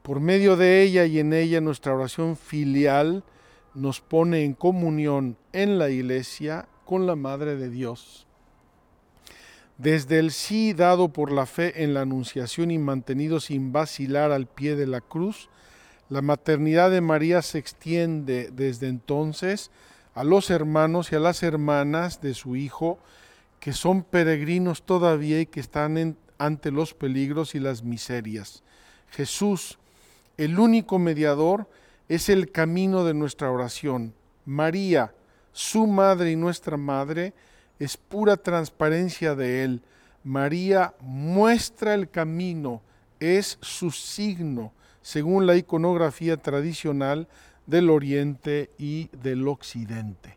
Por 0.01 0.19
medio 0.19 0.57
de 0.57 0.81
ella 0.81 1.05
y 1.05 1.19
en 1.19 1.35
ella 1.35 1.61
nuestra 1.61 1.93
oración 1.93 2.39
filial 2.39 3.23
nos 3.75 4.01
pone 4.01 4.45
en 4.45 4.55
comunión 4.55 5.37
en 5.53 5.79
la 5.79 5.91
iglesia 5.91 6.69
con 6.87 7.07
la 7.07 7.17
Madre 7.17 7.57
de 7.57 7.69
Dios. 7.69 8.27
Desde 9.77 10.21
el 10.21 10.31
sí 10.31 10.73
dado 10.73 11.11
por 11.11 11.31
la 11.31 11.45
fe 11.45 11.85
en 11.85 11.93
la 11.93 12.01
Anunciación 12.01 12.71
y 12.71 12.79
mantenido 12.79 13.39
sin 13.39 13.71
vacilar 13.71 14.33
al 14.33 14.47
pie 14.47 14.77
de 14.77 14.87
la 14.87 15.03
cruz, 15.03 15.51
la 16.09 16.23
maternidad 16.23 16.91
de 16.93 17.03
María 17.03 17.43
se 17.43 17.59
extiende 17.59 18.49
desde 18.51 18.89
entonces 18.89 19.71
a 20.15 20.25
los 20.25 20.49
hermanos 20.49 21.13
y 21.13 21.17
a 21.17 21.21
las 21.21 21.43
hermanas 21.43 22.23
de 22.23 22.33
su 22.33 22.57
Hijo, 22.57 22.99
que 23.65 23.73
son 23.73 24.03
peregrinos 24.03 24.83
todavía 24.83 25.41
y 25.41 25.47
que 25.47 25.59
están 25.59 26.19
ante 26.37 26.71
los 26.71 26.93
peligros 26.93 27.55
y 27.55 27.61
las 27.61 27.83
miserias. 27.83 28.63
Jesús, 29.11 29.79
el 30.37 30.59
único 30.59 30.99
mediador 30.99 31.67
es 32.11 32.29
el 32.29 32.53
camino 32.53 33.07
de 33.07 33.15
nuestra 33.15 33.51
oración. 33.51 34.13
María, 34.45 35.15
su 35.53 35.87
madre 35.87 36.33
y 36.33 36.37
nuestra 36.37 36.77
madre, 36.77 37.33
es 37.79 37.97
pura 37.97 38.37
transparencia 38.37 39.35
de 39.35 39.65
Él. 39.65 39.81
María 40.25 40.93
muestra 41.01 41.95
el 41.95 42.11
camino, 42.11 42.83
es 43.19 43.57
su 43.63 43.91
signo, 43.91 44.75
según 45.01 45.47
la 45.47 45.57
iconografía 45.57 46.37
tradicional 46.37 47.29
del 47.67 47.89
Oriente 47.89 48.69
y 48.77 49.09
del 49.23 49.49
Occidente. 49.49 50.37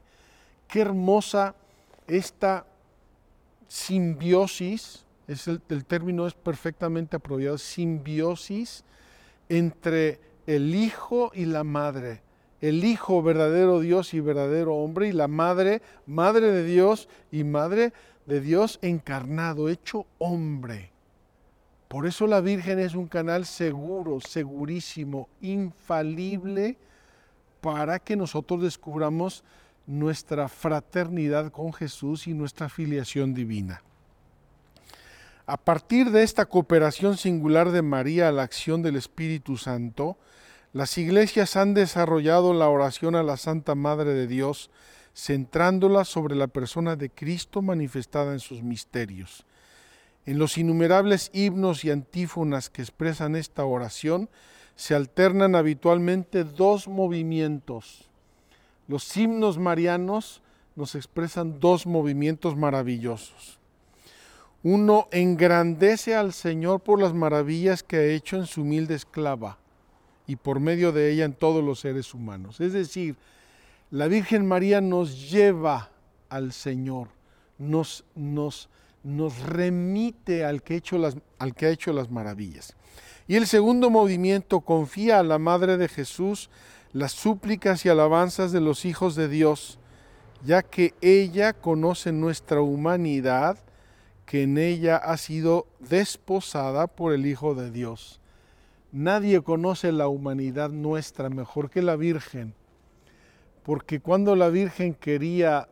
Qué 0.69 0.79
hermosa 0.79 1.55
esta 2.07 2.65
simbiosis, 3.67 5.05
es 5.27 5.47
el, 5.47 5.61
término 5.85 6.25
es 6.25 6.33
perfectamente 6.33 7.17
apropiado, 7.17 7.57
simbiosis 7.57 8.83
entre 9.49 10.19
el 10.45 10.73
Hijo 10.73 11.31
y 11.33 11.45
la 11.45 11.63
Madre. 11.63 12.21
El 12.61 12.83
Hijo 12.83 13.21
verdadero 13.21 13.79
Dios 13.79 14.13
y 14.13 14.19
verdadero 14.19 14.75
hombre 14.75 15.09
y 15.09 15.11
la 15.11 15.27
Madre, 15.27 15.81
Madre 16.05 16.51
de 16.51 16.63
Dios 16.63 17.07
y 17.31 17.43
Madre 17.43 17.93
de 18.25 18.41
Dios 18.41 18.79
encarnado, 18.81 19.69
hecho 19.69 20.05
hombre. 20.17 20.91
Por 21.87 22.05
eso 22.05 22.27
la 22.27 22.41
Virgen 22.41 22.79
es 22.79 22.95
un 22.95 23.07
canal 23.07 23.45
seguro, 23.45 24.19
segurísimo, 24.19 25.29
infalible 25.41 26.77
para 27.61 27.99
que 27.99 28.15
nosotros 28.15 28.61
descubramos 28.61 29.43
nuestra 29.87 30.49
fraternidad 30.49 31.51
con 31.51 31.73
Jesús 31.73 32.27
y 32.27 32.33
nuestra 32.33 32.69
filiación 32.69 33.33
divina. 33.33 33.81
A 35.45 35.55
partir 35.55 36.11
de 36.11 36.23
esta 36.23 36.45
cooperación 36.45 37.17
singular 37.17 37.71
de 37.71 37.81
María 37.81 38.27
a 38.27 38.31
la 38.33 38.43
acción 38.43 38.81
del 38.81 38.97
Espíritu 38.97 39.55
Santo, 39.55 40.17
las 40.73 40.97
iglesias 40.97 41.55
han 41.55 41.73
desarrollado 41.73 42.53
la 42.53 42.67
oración 42.67 43.15
a 43.15 43.23
la 43.23 43.37
Santa 43.37 43.73
Madre 43.73 44.13
de 44.13 44.27
Dios, 44.27 44.69
centrándola 45.15 46.03
sobre 46.03 46.35
la 46.35 46.47
persona 46.47 46.97
de 46.97 47.09
Cristo 47.09 47.61
manifestada 47.61 48.33
en 48.33 48.39
sus 48.39 48.61
misterios. 48.61 49.45
En 50.25 50.37
los 50.37 50.57
innumerables 50.57 51.31
himnos 51.33 51.85
y 51.85 51.91
antífonas 51.91 52.69
que 52.69 52.81
expresan 52.81 53.37
esta 53.37 53.63
oración, 53.63 54.29
se 54.75 54.93
alternan 54.93 55.55
habitualmente 55.55 56.43
dos 56.43 56.89
movimientos. 56.89 58.06
Los 58.87 59.15
himnos 59.17 59.57
marianos 59.57 60.41
nos 60.75 60.95
expresan 60.95 61.59
dos 61.59 61.85
movimientos 61.85 62.55
maravillosos. 62.55 63.59
Uno 64.63 65.07
engrandece 65.11 66.15
al 66.15 66.33
Señor 66.33 66.81
por 66.81 66.99
las 66.99 67.13
maravillas 67.13 67.83
que 67.83 67.97
ha 67.97 68.05
hecho 68.05 68.37
en 68.37 68.45
su 68.45 68.61
humilde 68.61 68.95
esclava 68.95 69.57
y 70.25 70.35
por 70.35 70.59
medio 70.59 70.91
de 70.91 71.11
ella 71.11 71.25
en 71.25 71.33
todos 71.33 71.63
los 71.63 71.79
seres 71.79 72.13
humanos. 72.13 72.59
Es 72.59 72.73
decir, 72.73 73.15
la 73.91 74.07
Virgen 74.07 74.45
María 74.45 74.81
nos 74.81 75.29
lleva 75.29 75.89
al 76.29 76.51
Señor, 76.51 77.07
nos, 77.57 78.03
nos, 78.15 78.69
nos 79.03 79.39
remite 79.39 80.43
al 80.43 80.61
que, 80.61 80.75
hecho 80.75 80.97
las, 80.97 81.15
al 81.39 81.55
que 81.55 81.67
ha 81.67 81.69
hecho 81.69 81.93
las 81.93 82.11
maravillas. 82.11 82.75
Y 83.27 83.35
el 83.35 83.47
segundo 83.47 83.89
movimiento 83.89 84.61
confía 84.61 85.19
a 85.19 85.23
la 85.23 85.39
Madre 85.39 85.77
de 85.77 85.87
Jesús 85.87 86.49
las 86.93 87.11
súplicas 87.11 87.85
y 87.85 87.89
alabanzas 87.89 88.51
de 88.51 88.61
los 88.61 88.85
hijos 88.85 89.15
de 89.15 89.27
Dios, 89.27 89.79
ya 90.45 90.63
que 90.63 90.93
ella 91.01 91.53
conoce 91.53 92.11
nuestra 92.11 92.61
humanidad 92.61 93.57
que 94.25 94.43
en 94.43 94.57
ella 94.57 94.97
ha 94.97 95.17
sido 95.17 95.67
desposada 95.79 96.87
por 96.87 97.13
el 97.13 97.25
Hijo 97.25 97.55
de 97.55 97.71
Dios. 97.71 98.19
Nadie 98.91 99.41
conoce 99.41 99.91
la 99.91 100.09
humanidad 100.09 100.69
nuestra 100.69 101.29
mejor 101.29 101.69
que 101.69 101.81
la 101.81 101.95
Virgen, 101.95 102.53
porque 103.63 104.01
cuando 104.01 104.35
la 104.35 104.49
Virgen 104.49 104.93
quería 104.93 105.69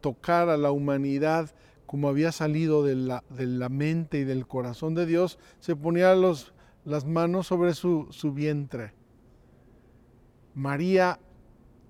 tocar 0.00 0.48
a 0.48 0.56
la 0.56 0.72
humanidad 0.72 1.50
como 1.86 2.08
había 2.08 2.32
salido 2.32 2.82
de 2.82 2.96
la, 2.96 3.22
de 3.28 3.46
la 3.46 3.68
mente 3.68 4.20
y 4.20 4.24
del 4.24 4.46
corazón 4.46 4.94
de 4.94 5.06
Dios, 5.06 5.38
se 5.60 5.76
ponía 5.76 6.14
las 6.14 7.04
manos 7.04 7.46
sobre 7.46 7.74
su, 7.74 8.08
su 8.10 8.32
vientre. 8.32 8.94
María 10.54 11.18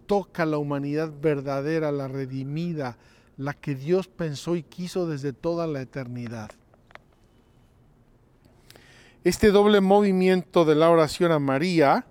toca 0.06 0.44
la 0.46 0.58
humanidad 0.58 1.12
verdadera, 1.20 1.90
la 1.92 2.08
redimida, 2.08 2.98
la 3.36 3.54
que 3.54 3.74
Dios 3.74 4.08
pensó 4.08 4.56
y 4.56 4.62
quiso 4.62 5.06
desde 5.06 5.32
toda 5.32 5.66
la 5.66 5.80
eternidad. 5.80 6.50
Este 9.24 9.50
doble 9.50 9.80
movimiento 9.80 10.64
de 10.64 10.74
la 10.74 10.90
oración 10.90 11.32
a 11.32 11.38
María 11.38 12.06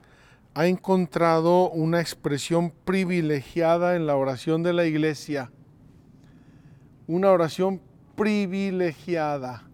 ha 0.54 0.68
encontrado 0.68 1.70
una 1.70 2.02
expresión 2.02 2.74
privilegiada 2.86 3.96
en 3.96 4.08
la 4.08 4.16
oración 4.16 4.64
de 4.64 4.74
la 4.74 4.86
iglesia. 4.86 5.52
Una 7.08 7.32
oración 7.32 7.82
privilegiada. 8.16 9.71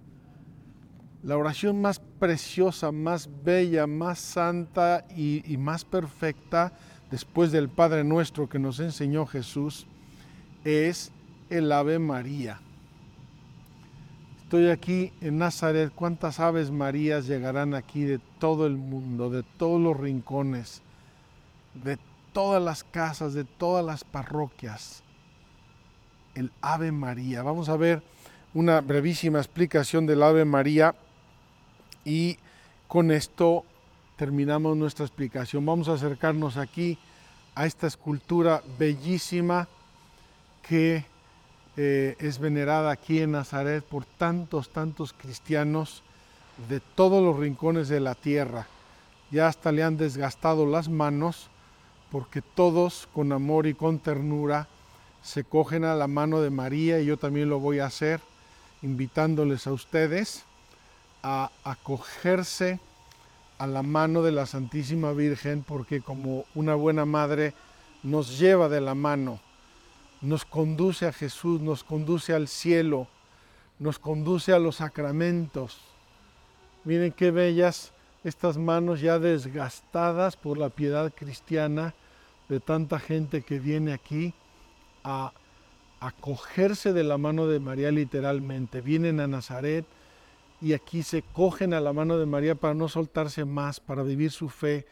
La 1.23 1.35
oración 1.35 1.81
más 1.81 1.99
preciosa, 1.99 2.91
más 2.91 3.29
bella, 3.43 3.87
más 3.87 4.19
santa 4.19 5.05
y, 5.15 5.57
más 5.57 5.83
perfecta 5.83 6.73
después 7.09 7.51
del 7.51 7.69
Padre 7.69 8.03
nuestro 8.03 8.47
que 8.47 8.59
nos 8.59 8.79
enseñó 8.79 9.25
Jesús 9.25 9.87
es 10.63 11.11
el 11.49 11.71
Ave 11.71 11.97
María. 11.97 12.59
Estoy 14.43 14.69
aquí 14.69 15.11
en 15.19 15.39
Nazaret. 15.39 15.91
¿Cuántas 15.93 16.39
aves 16.39 16.71
Marías 16.71 17.27
llegarán 17.27 17.73
aquí 17.73 18.03
de 18.03 18.19
todo 18.39 18.67
el 18.67 18.77
mundo, 18.77 19.29
de 19.29 19.43
todos 19.43 19.81
los 19.81 19.97
rincones, 19.97 20.81
de 21.73 21.97
todas 22.31 22.61
las 22.61 22.83
casas, 22.83 23.33
de 23.33 23.43
todas 23.43 23.83
las 23.83 24.03
parroquias? 24.03 25.03
El 26.35 26.51
Ave 26.61 26.91
María. 26.91 27.41
Vamos 27.41 27.67
a 27.67 27.75
ver 27.75 28.03
una 28.53 28.79
brevísima 28.81 29.39
explicación 29.39 30.05
del 30.05 30.23
Ave 30.23 30.45
María 30.45 30.95
y 32.07 32.37
con 32.87 33.11
esto 33.11 33.65
terminamos 34.15 34.77
nuestra 34.77 35.05
explicación. 35.05 35.65
Vamos 35.65 35.89
a 35.89 35.93
acercarnos 35.93 36.55
aquí 36.55 36.97
a 37.53 37.65
esta 37.65 37.85
escultura 37.85 38.63
bellísima 38.79 39.67
que 40.61 41.03
eh, 41.75 42.15
es 42.19 42.39
venerada 42.39 42.91
aquí 42.91 43.19
en 43.19 43.33
Nazaret 43.33 43.83
por 43.83 44.05
tantos, 44.05 44.69
tantos 44.69 45.11
cristianos 45.11 46.01
de 46.69 46.79
todos 46.79 47.21
los 47.21 47.37
rincones 47.37 47.89
de 47.89 47.99
la 47.99 48.15
tierra. 48.15 48.67
Ya 49.29 49.47
hasta 49.47 49.73
le 49.73 49.83
han 49.83 49.97
desgastado 49.97 50.65
las 50.65 50.87
manos 50.87 51.49
porque 52.09 52.41
todos 52.41 53.09
con 53.13 53.33
amor 53.33 53.67
y 53.67 53.73
con 53.73 53.99
ternura 53.99 54.69
se 55.21 55.43
cogen 55.43 55.83
a 55.83 55.93
la 55.93 56.07
mano 56.07 56.39
de 56.39 56.51
María 56.51 57.01
y 57.01 57.05
yo 57.07 57.17
también 57.17 57.49
lo 57.49 57.59
voy 57.59 57.79
a 57.79 57.87
hacer 57.87 58.21
invitándoles 58.81 59.67
a 59.67 59.73
ustedes 59.73 60.46
a 61.23 61.51
acogerse 61.63 62.79
a 63.57 63.67
la 63.67 63.83
mano 63.83 64.21
de 64.21 64.31
la 64.31 64.45
Santísima 64.45 65.11
Virgen 65.13 65.63
porque 65.63 66.01
como 66.01 66.45
una 66.55 66.75
buena 66.75 67.05
madre 67.05 67.53
nos 68.03 68.37
lleva 68.37 68.69
de 68.69 68.81
la 68.81 68.95
mano 68.95 69.39
nos 70.21 70.45
conduce 70.45 71.05
a 71.05 71.13
Jesús, 71.13 71.61
nos 71.61 71.83
conduce 71.83 72.33
al 72.33 72.47
cielo, 72.47 73.07
nos 73.79 73.99
conduce 73.99 74.53
a 74.53 74.59
los 74.59 74.77
sacramentos. 74.77 75.79
Miren 76.83 77.11
qué 77.11 77.31
bellas 77.31 77.93
estas 78.23 78.57
manos 78.57 79.01
ya 79.01 79.19
desgastadas 79.19 80.35
por 80.35 80.57
la 80.57 80.69
piedad 80.69 81.13
cristiana 81.13 81.93
de 82.49 82.59
tanta 82.59 82.99
gente 82.99 83.41
que 83.41 83.59
viene 83.59 83.93
aquí 83.93 84.33
a 85.03 85.33
acogerse 85.99 86.93
de 86.93 87.03
la 87.03 87.17
mano 87.17 87.47
de 87.47 87.59
María 87.59 87.91
literalmente. 87.91 88.81
Vienen 88.81 89.19
a 89.19 89.27
Nazaret 89.27 89.85
y 90.61 90.73
aquí 90.73 91.03
se 91.03 91.21
cogen 91.21 91.73
a 91.73 91.81
la 91.81 91.93
mano 91.93 92.17
de 92.17 92.25
María 92.25 92.55
para 92.55 92.73
no 92.73 92.87
soltarse 92.87 93.45
más, 93.45 93.79
para 93.79 94.03
vivir 94.03 94.31
su 94.31 94.49
fe, 94.49 94.85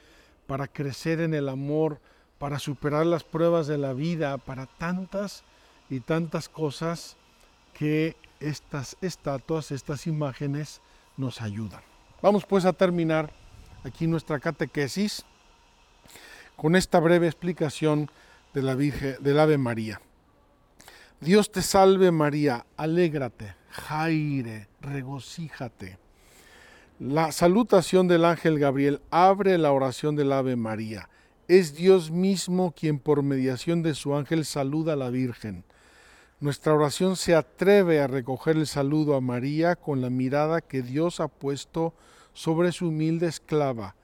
para 0.47 0.67
crecer 0.67 1.21
en 1.21 1.33
el 1.33 1.49
amor, 1.49 1.99
para 2.37 2.59
superar 2.59 3.05
las 3.05 3.23
pruebas 3.23 3.67
de 3.67 3.77
la 3.77 3.93
vida, 3.93 4.37
para 4.37 4.67
tantas 4.67 5.43
y 5.89 6.01
tantas 6.01 6.49
cosas 6.49 7.17
que 7.73 8.15
estas 8.39 8.97
estatuas, 9.01 9.71
estas 9.71 10.07
imágenes 10.07 10.81
nos 11.17 11.41
ayudan. 11.41 11.81
Vamos 12.21 12.45
pues 12.45 12.65
a 12.65 12.73
terminar 12.73 13.31
aquí 13.83 14.07
nuestra 14.07 14.39
catequesis 14.39 15.25
con 16.55 16.75
esta 16.75 16.99
breve 16.99 17.27
explicación 17.27 18.09
de 18.53 18.61
la 18.61 18.75
Virgen, 18.75 19.17
del 19.19 19.39
Ave 19.39 19.57
María. 19.57 20.01
Dios 21.19 21.51
te 21.51 21.61
salve 21.61 22.11
María, 22.11 22.65
alégrate, 22.77 23.55
jaire, 23.69 24.67
regocíjate. 24.85 25.97
La 26.99 27.31
salutación 27.31 28.07
del 28.07 28.23
ángel 28.23 28.57
Gabriel 28.59 29.01
abre 29.11 29.57
la 29.57 29.71
oración 29.71 30.15
del 30.15 30.31
Ave 30.31 30.55
María 30.55 31.09
es 31.47 31.75
Dios 31.75 32.09
mismo 32.09 32.71
quien 32.71 32.99
por 32.99 33.21
mediación 33.21 33.83
de 33.83 33.93
su 33.93 34.15
ángel 34.15 34.45
saluda 34.45 34.93
a 34.93 34.95
la 34.95 35.09
Virgen. 35.09 35.63
Nuestra 36.39 36.73
oración 36.73 37.15
se 37.15 37.35
atreve 37.35 37.99
a 38.01 38.07
recoger 38.07 38.57
el 38.57 38.67
saludo 38.67 39.15
a 39.15 39.21
María 39.21 39.75
con 39.75 40.01
la 40.01 40.09
mirada 40.09 40.61
que 40.61 40.81
Dios 40.81 41.19
ha 41.19 41.27
puesto 41.27 41.93
sobre 42.33 42.71
su 42.71 42.87
humilde 42.87 43.27
esclava 43.27 43.95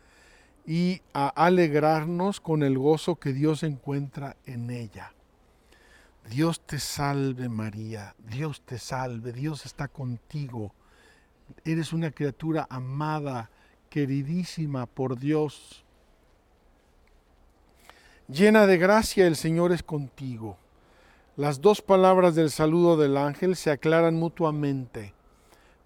y 0.65 1.01
a 1.13 1.27
alegrarnos 1.29 2.39
con 2.39 2.63
el 2.63 2.77
gozo 2.77 3.15
que 3.15 3.33
Dios 3.33 3.63
encuentra 3.63 4.37
en 4.45 4.69
ella. 4.69 5.13
Dios 6.29 6.61
te 6.61 6.79
salve 6.79 7.49
María, 7.49 8.15
Dios 8.19 8.61
te 8.61 8.77
salve, 8.77 9.33
Dios 9.33 9.65
está 9.65 9.87
contigo. 9.87 10.73
Eres 11.65 11.91
una 11.93 12.11
criatura 12.11 12.67
amada, 12.69 13.49
queridísima 13.89 14.85
por 14.85 15.19
Dios 15.19 15.83
Llena 18.31 18.65
de 18.65 18.77
gracia 18.77 19.27
el 19.27 19.35
Señor 19.35 19.73
es 19.73 19.83
contigo. 19.83 20.57
Las 21.35 21.59
dos 21.59 21.81
palabras 21.81 22.33
del 22.33 22.49
saludo 22.49 22.95
del 22.95 23.17
ángel 23.17 23.57
se 23.57 23.71
aclaran 23.71 24.15
mutuamente. 24.15 25.13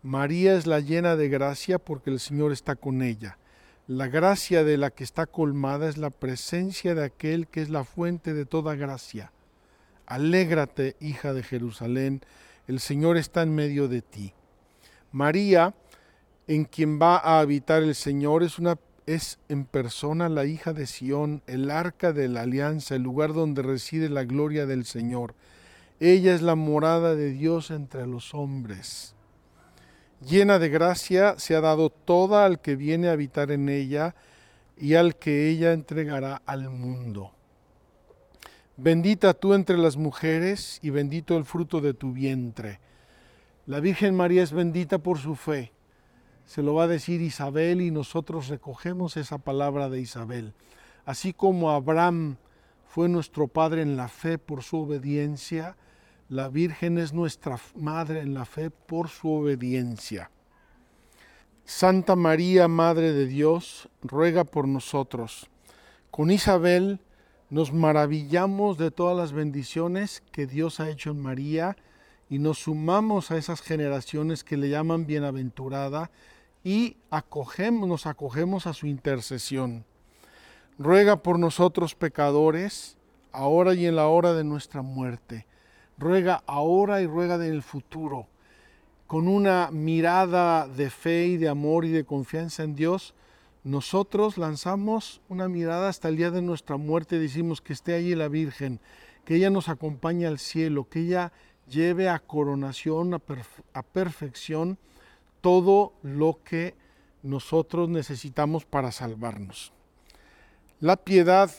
María 0.04 0.54
es 0.54 0.67
la 0.67 0.80
llena 0.80 1.15
de 1.15 1.28
gracia 1.28 1.80
porque 1.80 2.12
el 2.12 2.19
Señor 2.19 2.52
está 2.52 2.76
con 2.76 3.02
ella. 3.02 3.39
La 3.88 4.10
gracia 4.10 4.63
de 4.63 4.78
la 4.78 4.91
que 4.91 5.04
está 5.04 5.26
colmada 5.26 5.89
es 5.89 5.98
la 5.98 6.12
presencia 6.12 6.93
de 6.93 7.06
aquel 7.06 7.48
que 7.48 7.63
es 7.63 7.69
la 7.69 7.84
fuente 7.84 8.36
de 8.36 8.45
toda 8.45 8.76
gracia. 8.76 9.32
Alégrate, 10.06 10.96
hija 11.00 11.34
de 11.34 11.44
Jerusalén, 11.44 12.22
el 12.68 12.80
Señor 12.80 13.18
está 13.18 13.44
en 13.44 13.54
medio 13.56 13.88
de 13.88 14.02
ti. 14.02 14.34
María, 15.12 15.74
en 16.48 16.65
quien 16.65 17.00
va 17.00 17.18
a 17.18 17.39
habitar 17.39 17.84
el 17.84 17.96
Señor, 17.96 18.44
es 18.44 18.60
una 18.60 18.78
es 19.06 19.38
en 19.50 19.65
persona 19.65 20.30
la 20.30 20.46
hija 20.46 20.74
de 20.74 20.88
Sión, 20.88 21.44
el 21.48 21.70
arca 21.70 22.12
de 22.12 22.28
la 22.28 22.41
alianza, 22.41 22.96
el 22.96 23.04
lugar 23.04 23.34
donde 23.34 23.62
reside 23.62 24.10
la 24.10 24.24
gloria 24.24 24.65
del 24.65 24.86
Señor. 24.86 25.36
Ella 26.00 26.34
es 26.34 26.41
la 26.41 26.56
morada 26.56 27.15
de 27.15 27.32
Dios 27.32 27.72
entre 27.72 28.08
los 28.08 28.34
hombres. 28.34 29.15
Llena 30.22 30.60
de 30.60 30.70
gracia 30.70 31.36
se 31.38 31.56
ha 31.56 31.62
dado 31.62 31.89
toda 31.89 32.46
al 32.46 32.60
que 32.60 32.76
viene 32.76 33.10
a 33.10 33.12
habitar 33.12 33.52
en 33.52 33.70
ella 33.70 34.15
y 34.78 34.96
al 34.96 35.18
que 35.18 35.50
ella 35.50 35.74
entregará 35.74 36.41
al 36.46 36.70
mundo. 36.70 37.35
Bendita 38.77 39.33
tú 39.33 39.53
entre 39.53 39.77
las 39.77 39.97
mujeres 39.97 40.79
y 40.81 40.89
bendito 40.89 41.38
el 41.38 41.45
fruto 41.45 41.81
de 41.81 41.93
tu 41.93 42.11
vientre. 42.11 42.79
La 43.65 43.79
Virgen 43.79 44.15
María 44.15 44.43
es 44.43 44.51
bendita 44.51 44.99
por 44.99 45.17
su 45.17 45.35
fe 45.35 45.71
se 46.45 46.61
lo 46.61 46.75
va 46.75 46.83
a 46.83 46.88
decir 46.88 47.21
Isabel 47.21 47.81
y 47.81 47.91
nosotros 47.91 48.47
recogemos 48.47 49.17
esa 49.17 49.39
palabra 49.39 49.89
de 49.89 49.99
Isabel. 49.99 50.53
Así 51.05 51.33
como 51.33 51.71
Abraham 51.71 52.38
fue 52.88 53.09
nuestro 53.09 53.47
padre 53.47 53.81
en 53.81 53.97
la 53.97 54.07
fe 54.07 54.38
por 54.38 54.63
su 54.63 54.77
obediencia, 54.77 55.75
la 56.29 56.49
Virgen 56.49 56.97
es 56.97 57.13
nuestra 57.13 57.59
madre 57.75 58.21
en 58.21 58.33
la 58.33 58.45
fe 58.45 58.69
por 58.69 59.09
su 59.09 59.29
obediencia. 59.29 60.31
Santa 61.65 62.15
María, 62.15 62.67
Madre 62.67 63.11
de 63.11 63.25
Dios, 63.25 63.89
ruega 64.03 64.43
por 64.43 64.67
nosotros. 64.67 65.49
Con 66.11 66.29
Isabel 66.29 66.99
nos 67.49 67.71
maravillamos 67.73 68.77
de 68.77 68.91
todas 68.91 69.15
las 69.15 69.31
bendiciones 69.31 70.23
que 70.31 70.47
Dios 70.47 70.79
ha 70.79 70.89
hecho 70.89 71.12
en 71.12 71.21
María 71.21 71.77
y 72.29 72.39
nos 72.39 72.60
sumamos 72.60 73.29
a 73.31 73.38
esas 73.38 73.62
generaciones 73.62 74.43
que 74.43 74.58
le 74.58 74.69
llaman 74.69 75.05
bienaventurada 75.05 76.10
y 76.63 76.97
acogemos, 77.11 77.88
nos 77.88 78.07
acogemos 78.07 78.65
a 78.65 78.74
su 78.74 78.88
intercesión. 78.88 79.86
Ruega 80.80 81.17
por 81.17 81.38
nosotros 81.38 81.93
pecadores, 81.93 82.97
ahora 83.32 83.76
y 83.76 83.86
en 83.86 83.95
la 83.95 84.07
hora 84.07 84.34
de 84.34 84.43
nuestra 84.43 84.82
muerte. 84.82 85.45
Ruega 85.97 86.43
ahora 86.47 87.01
y 87.01 87.07
ruega 87.07 87.36
en 87.36 87.43
el 87.43 87.61
futuro. 87.61 88.28
Con 89.05 89.28
una 89.28 89.70
mirada 89.72 90.67
de 90.67 90.89
fe 90.89 91.28
y 91.28 91.38
de 91.38 91.47
amor 91.47 91.86
y 91.86 91.89
de 91.91 92.05
confianza 92.05 92.63
en 92.63 92.76
Dios, 92.76 93.13
nosotros 93.66 94.38
lanzamos 94.38 95.22
una 95.28 95.49
mirada 95.49 95.89
hasta 95.89 96.07
el 96.07 96.18
día 96.18 96.30
de 96.30 96.43
nuestra 96.43 96.78
muerte, 96.78 97.18
decimos 97.18 97.61
que 97.61 97.74
esté 97.74 97.95
allí 97.95 98.13
la 98.13 98.28
Virgen, 98.28 98.80
que 99.26 99.38
ella 99.38 99.49
nos 99.49 99.70
acompañe 99.70 100.28
al 100.28 100.38
cielo, 100.38 100.88
que 100.88 100.99
ella 100.99 101.32
lleve 101.68 102.07
a 102.07 102.20
coronación, 102.20 103.16
a, 103.16 103.22
a 103.74 103.82
perfección 103.82 104.78
todo 105.41 105.93
lo 106.03 106.38
que 106.43 106.76
nosotros 107.24 107.89
necesitamos 107.89 108.66
para 108.66 108.91
salvarnos. 108.91 109.74
La 110.80 110.95
piedad 110.95 111.49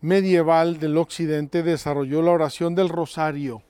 medieval 0.00 0.78
del 0.78 0.98
occidente 0.98 1.64
desarrolló 1.64 2.22
la 2.22 2.30
oración 2.30 2.76
del 2.76 2.90
rosario. 2.90 3.60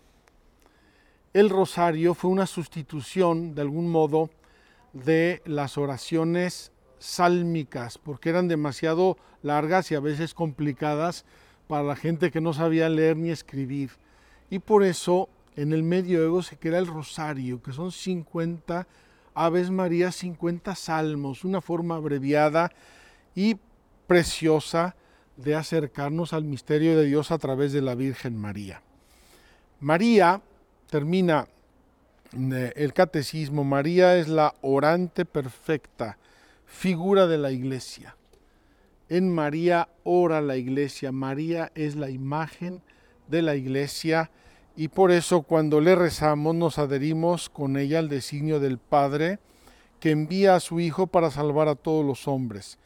El 1.33 1.49
rosario 1.49 2.13
fue 2.13 2.31
una 2.31 2.47
sustitución, 2.47 3.55
de 3.55 3.63
algún 3.63 3.91
modo, 3.91 4.29
de 5.05 5.43
las 5.45 5.79
oraciones 5.79 6.73
sálmicas, 6.99 7.99
porque 7.99 8.31
eran 8.31 8.49
demasiado 8.49 9.17
largas 9.43 9.91
y 9.91 9.95
a 9.95 10.01
veces 10.01 10.35
complicadas 10.35 11.25
para 11.69 11.83
la 11.83 11.97
gente 11.97 12.31
que 12.31 12.41
no 12.41 12.53
sabía 12.53 12.89
leer 12.89 13.17
ni 13.17 13.31
escribir. 13.31 13.91
Y 14.51 14.61
por 14.61 14.85
eso 14.85 15.29
en 15.57 15.73
el 15.73 15.83
medioevo 15.83 16.43
se 16.43 16.57
crea 16.57 16.79
el 16.79 16.87
rosario, 16.87 17.63
que 17.63 17.73
son 17.73 17.93
50 17.93 18.87
Aves 19.35 19.71
María, 19.71 20.13
50 20.13 20.75
salmos, 20.75 21.45
una 21.45 21.61
forma 21.61 21.97
abreviada 21.97 22.73
y 23.35 23.57
preciosa 24.07 24.97
de 25.37 25.55
acercarnos 25.55 26.33
al 26.33 26.45
misterio 26.45 26.97
de 26.97 27.05
Dios 27.05 27.31
a 27.31 27.39
través 27.39 27.73
de 27.73 27.83
la 27.83 27.95
Virgen 27.95 28.37
María. 28.39 28.81
María 29.81 30.41
termina 30.89 31.47
el 32.33 32.93
catecismo, 32.93 33.65
María 33.65 34.17
es 34.17 34.29
la 34.29 34.55
orante 34.63 35.25
perfecta, 35.25 36.19
figura 36.67 37.27
de 37.27 37.39
la 37.39 37.53
iglesia. 37.53 38.17
En 39.09 39.33
María 39.33 39.89
ora 40.03 40.41
la 40.41 40.57
iglesia, 40.57 41.13
María 41.13 41.71
es 41.75 41.95
la 41.95 42.11
imagen 42.11 42.83
de 43.29 43.43
la 43.43 43.55
iglesia 43.55 44.31
y 44.77 44.89
por 44.89 45.13
eso 45.13 45.43
cuando 45.43 45.81
le 45.81 45.95
rezamos 45.95 46.55
nos 46.55 46.79
adherimos 46.79 47.49
con 47.49 47.77
ella 47.77 48.01
al 48.01 48.09
designio 48.09 48.61
del 48.61 48.79
Padre 48.79 49.39
que 50.01 50.11
envía 50.11 50.57
a 50.57 50.61
su 50.61 50.81
Hijo 50.81 51.07
para 51.07 51.31
salvar 51.31 51.69
a 51.69 51.77
todos 51.77 52.05
los 52.05 52.29
hombres. 52.29 52.79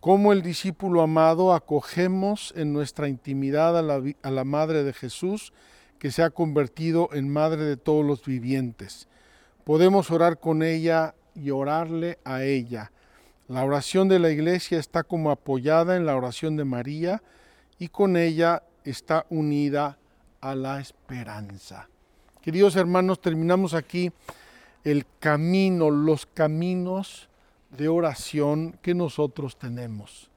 Como 0.00 0.32
el 0.32 0.42
discípulo 0.42 1.00
amado 1.00 1.54
acogemos 1.54 2.52
en 2.56 2.72
nuestra 2.72 3.08
intimidad 3.08 3.78
a 3.78 3.82
la, 3.82 4.02
a 4.22 4.30
la 4.30 4.44
Madre 4.44 4.84
de 4.84 4.92
Jesús, 4.92 5.52
que 6.04 6.10
se 6.10 6.22
ha 6.22 6.28
convertido 6.28 7.08
en 7.14 7.30
Madre 7.30 7.64
de 7.64 7.78
todos 7.78 8.04
los 8.04 8.26
vivientes. 8.26 9.08
Podemos 9.64 10.10
orar 10.10 10.38
con 10.38 10.62
ella 10.62 11.14
y 11.34 11.48
orarle 11.48 12.18
a 12.24 12.42
ella. 12.42 12.92
La 13.48 13.64
oración 13.64 14.10
de 14.10 14.18
la 14.18 14.28
iglesia 14.28 14.78
está 14.78 15.02
como 15.02 15.30
apoyada 15.30 15.96
en 15.96 16.04
la 16.04 16.14
oración 16.14 16.58
de 16.58 16.66
María 16.66 17.22
y 17.78 17.88
con 17.88 18.18
ella 18.18 18.64
está 18.84 19.24
unida 19.30 19.96
a 20.42 20.54
la 20.54 20.78
esperanza. 20.78 21.88
Queridos 22.42 22.76
hermanos, 22.76 23.22
terminamos 23.22 23.72
aquí 23.72 24.12
el 24.84 25.06
camino, 25.20 25.88
los 25.90 26.26
caminos 26.26 27.30
de 27.70 27.88
oración 27.88 28.72
que 28.82 28.92
nosotros 28.92 29.56
tenemos. 29.58 30.30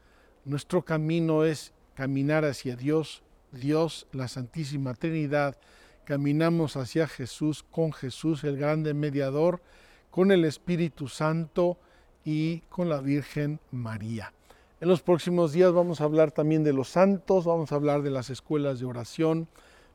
Nuestro 0.46 0.84
camino 0.84 1.44
es 1.44 1.74
caminar 1.94 2.46
hacia 2.46 2.78
Dios, 2.78 3.22
Dios, 3.52 4.08
la 4.12 4.28
Santísima 4.28 4.94
Trinidad. 4.94 5.58
Caminamos 6.06 6.78
hacia 6.78 7.08
Jesús, 7.08 7.64
con 7.70 7.92
Jesús, 7.94 8.44
el 8.44 8.58
grande 8.58 8.94
mediador, 8.94 9.62
con 10.10 10.32
el 10.32 10.46
Espíritu 10.46 11.08
Santo 11.08 11.78
y 12.24 12.60
con 12.70 12.90
la 12.90 13.02
Virgen 13.02 13.60
María. 13.72 14.34
En 14.80 14.90
los 14.90 15.02
próximos 15.02 15.54
días 15.54 15.74
vamos 15.74 16.02
a 16.02 16.04
hablar 16.04 16.32
también 16.32 16.64
de 16.64 16.74
los 16.74 16.90
santos, 16.90 17.46
vamos 17.46 17.72
a 17.72 17.76
hablar 17.76 18.04
de 18.04 18.12
las 18.12 18.30
escuelas 18.30 18.80
de 18.80 18.86
oración, 18.86 19.48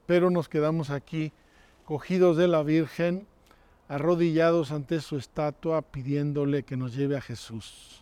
pero 0.07 0.31
nos 0.31 0.49
quedamos 0.49 0.91
aquí 0.91 1.33
cogidos 1.85 2.37
de 2.37 2.49
la 2.49 2.63
Virgen, 2.63 3.27
arrodillados 3.89 4.73
ante 4.73 5.01
su 5.01 5.19
estatua, 5.19 5.83
pidiéndole 5.83 6.65
que 6.65 6.77
nos 6.77 6.95
lleve 6.95 7.17
a 7.17 7.21
Jesús. 7.21 8.02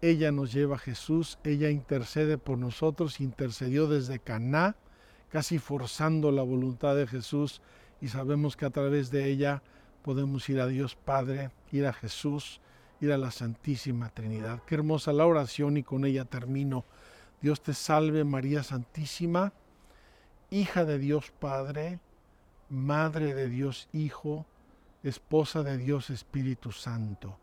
Ella 0.00 0.30
nos 0.30 0.52
lleva 0.52 0.76
a 0.76 0.78
Jesús, 0.78 1.38
ella 1.44 1.70
intercede 1.70 2.38
por 2.38 2.58
nosotros, 2.58 3.20
intercedió 3.20 3.88
desde 3.88 4.18
Caná, 4.18 4.76
casi 5.28 5.58
forzando 5.58 6.30
la 6.30 6.42
voluntad 6.42 6.94
de 6.94 7.06
Jesús, 7.06 7.60
y 8.00 8.08
sabemos 8.08 8.56
que 8.56 8.66
a 8.66 8.70
través 8.70 9.10
de 9.10 9.26
ella 9.28 9.62
podemos 10.02 10.48
ir 10.48 10.60
a 10.60 10.66
Dios 10.66 10.94
Padre, 10.94 11.50
ir 11.72 11.86
a 11.86 11.92
Jesús, 11.92 12.60
ir 13.00 13.12
a 13.12 13.18
la 13.18 13.30
Santísima 13.30 14.10
Trinidad. 14.10 14.62
Qué 14.66 14.76
hermosa 14.76 15.12
la 15.12 15.26
oración 15.26 15.76
y 15.76 15.82
con 15.82 16.04
ella 16.04 16.24
termino. 16.24 16.84
Dios 17.42 17.60
te 17.60 17.74
salve 17.74 18.24
María 18.24 18.62
Santísima 18.62 19.52
hija 20.50 20.84
de 20.84 20.98
Dios 20.98 21.30
Padre, 21.38 22.00
madre 22.68 23.34
de 23.34 23.48
Dios 23.48 23.88
Hijo, 23.92 24.46
esposa 25.02 25.62
de 25.62 25.78
Dios 25.78 26.10
Espíritu 26.10 26.72
Santo, 26.72 27.38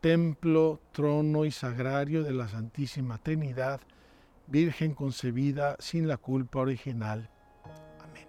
templo, 0.00 0.80
trono 0.92 1.44
y 1.44 1.50
sagrario 1.50 2.22
de 2.22 2.32
la 2.32 2.48
Santísima 2.48 3.18
Trinidad, 3.18 3.80
Virgen 4.48 4.94
concebida 4.94 5.76
sin 5.80 6.06
la 6.06 6.18
culpa 6.18 6.60
original. 6.60 7.28
Amén. 8.00 8.28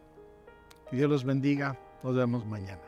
Que 0.90 0.98
Dios 0.98 1.10
los 1.10 1.24
bendiga. 1.24 1.78
Nos 2.02 2.16
vemos 2.16 2.46
mañana. 2.46 2.87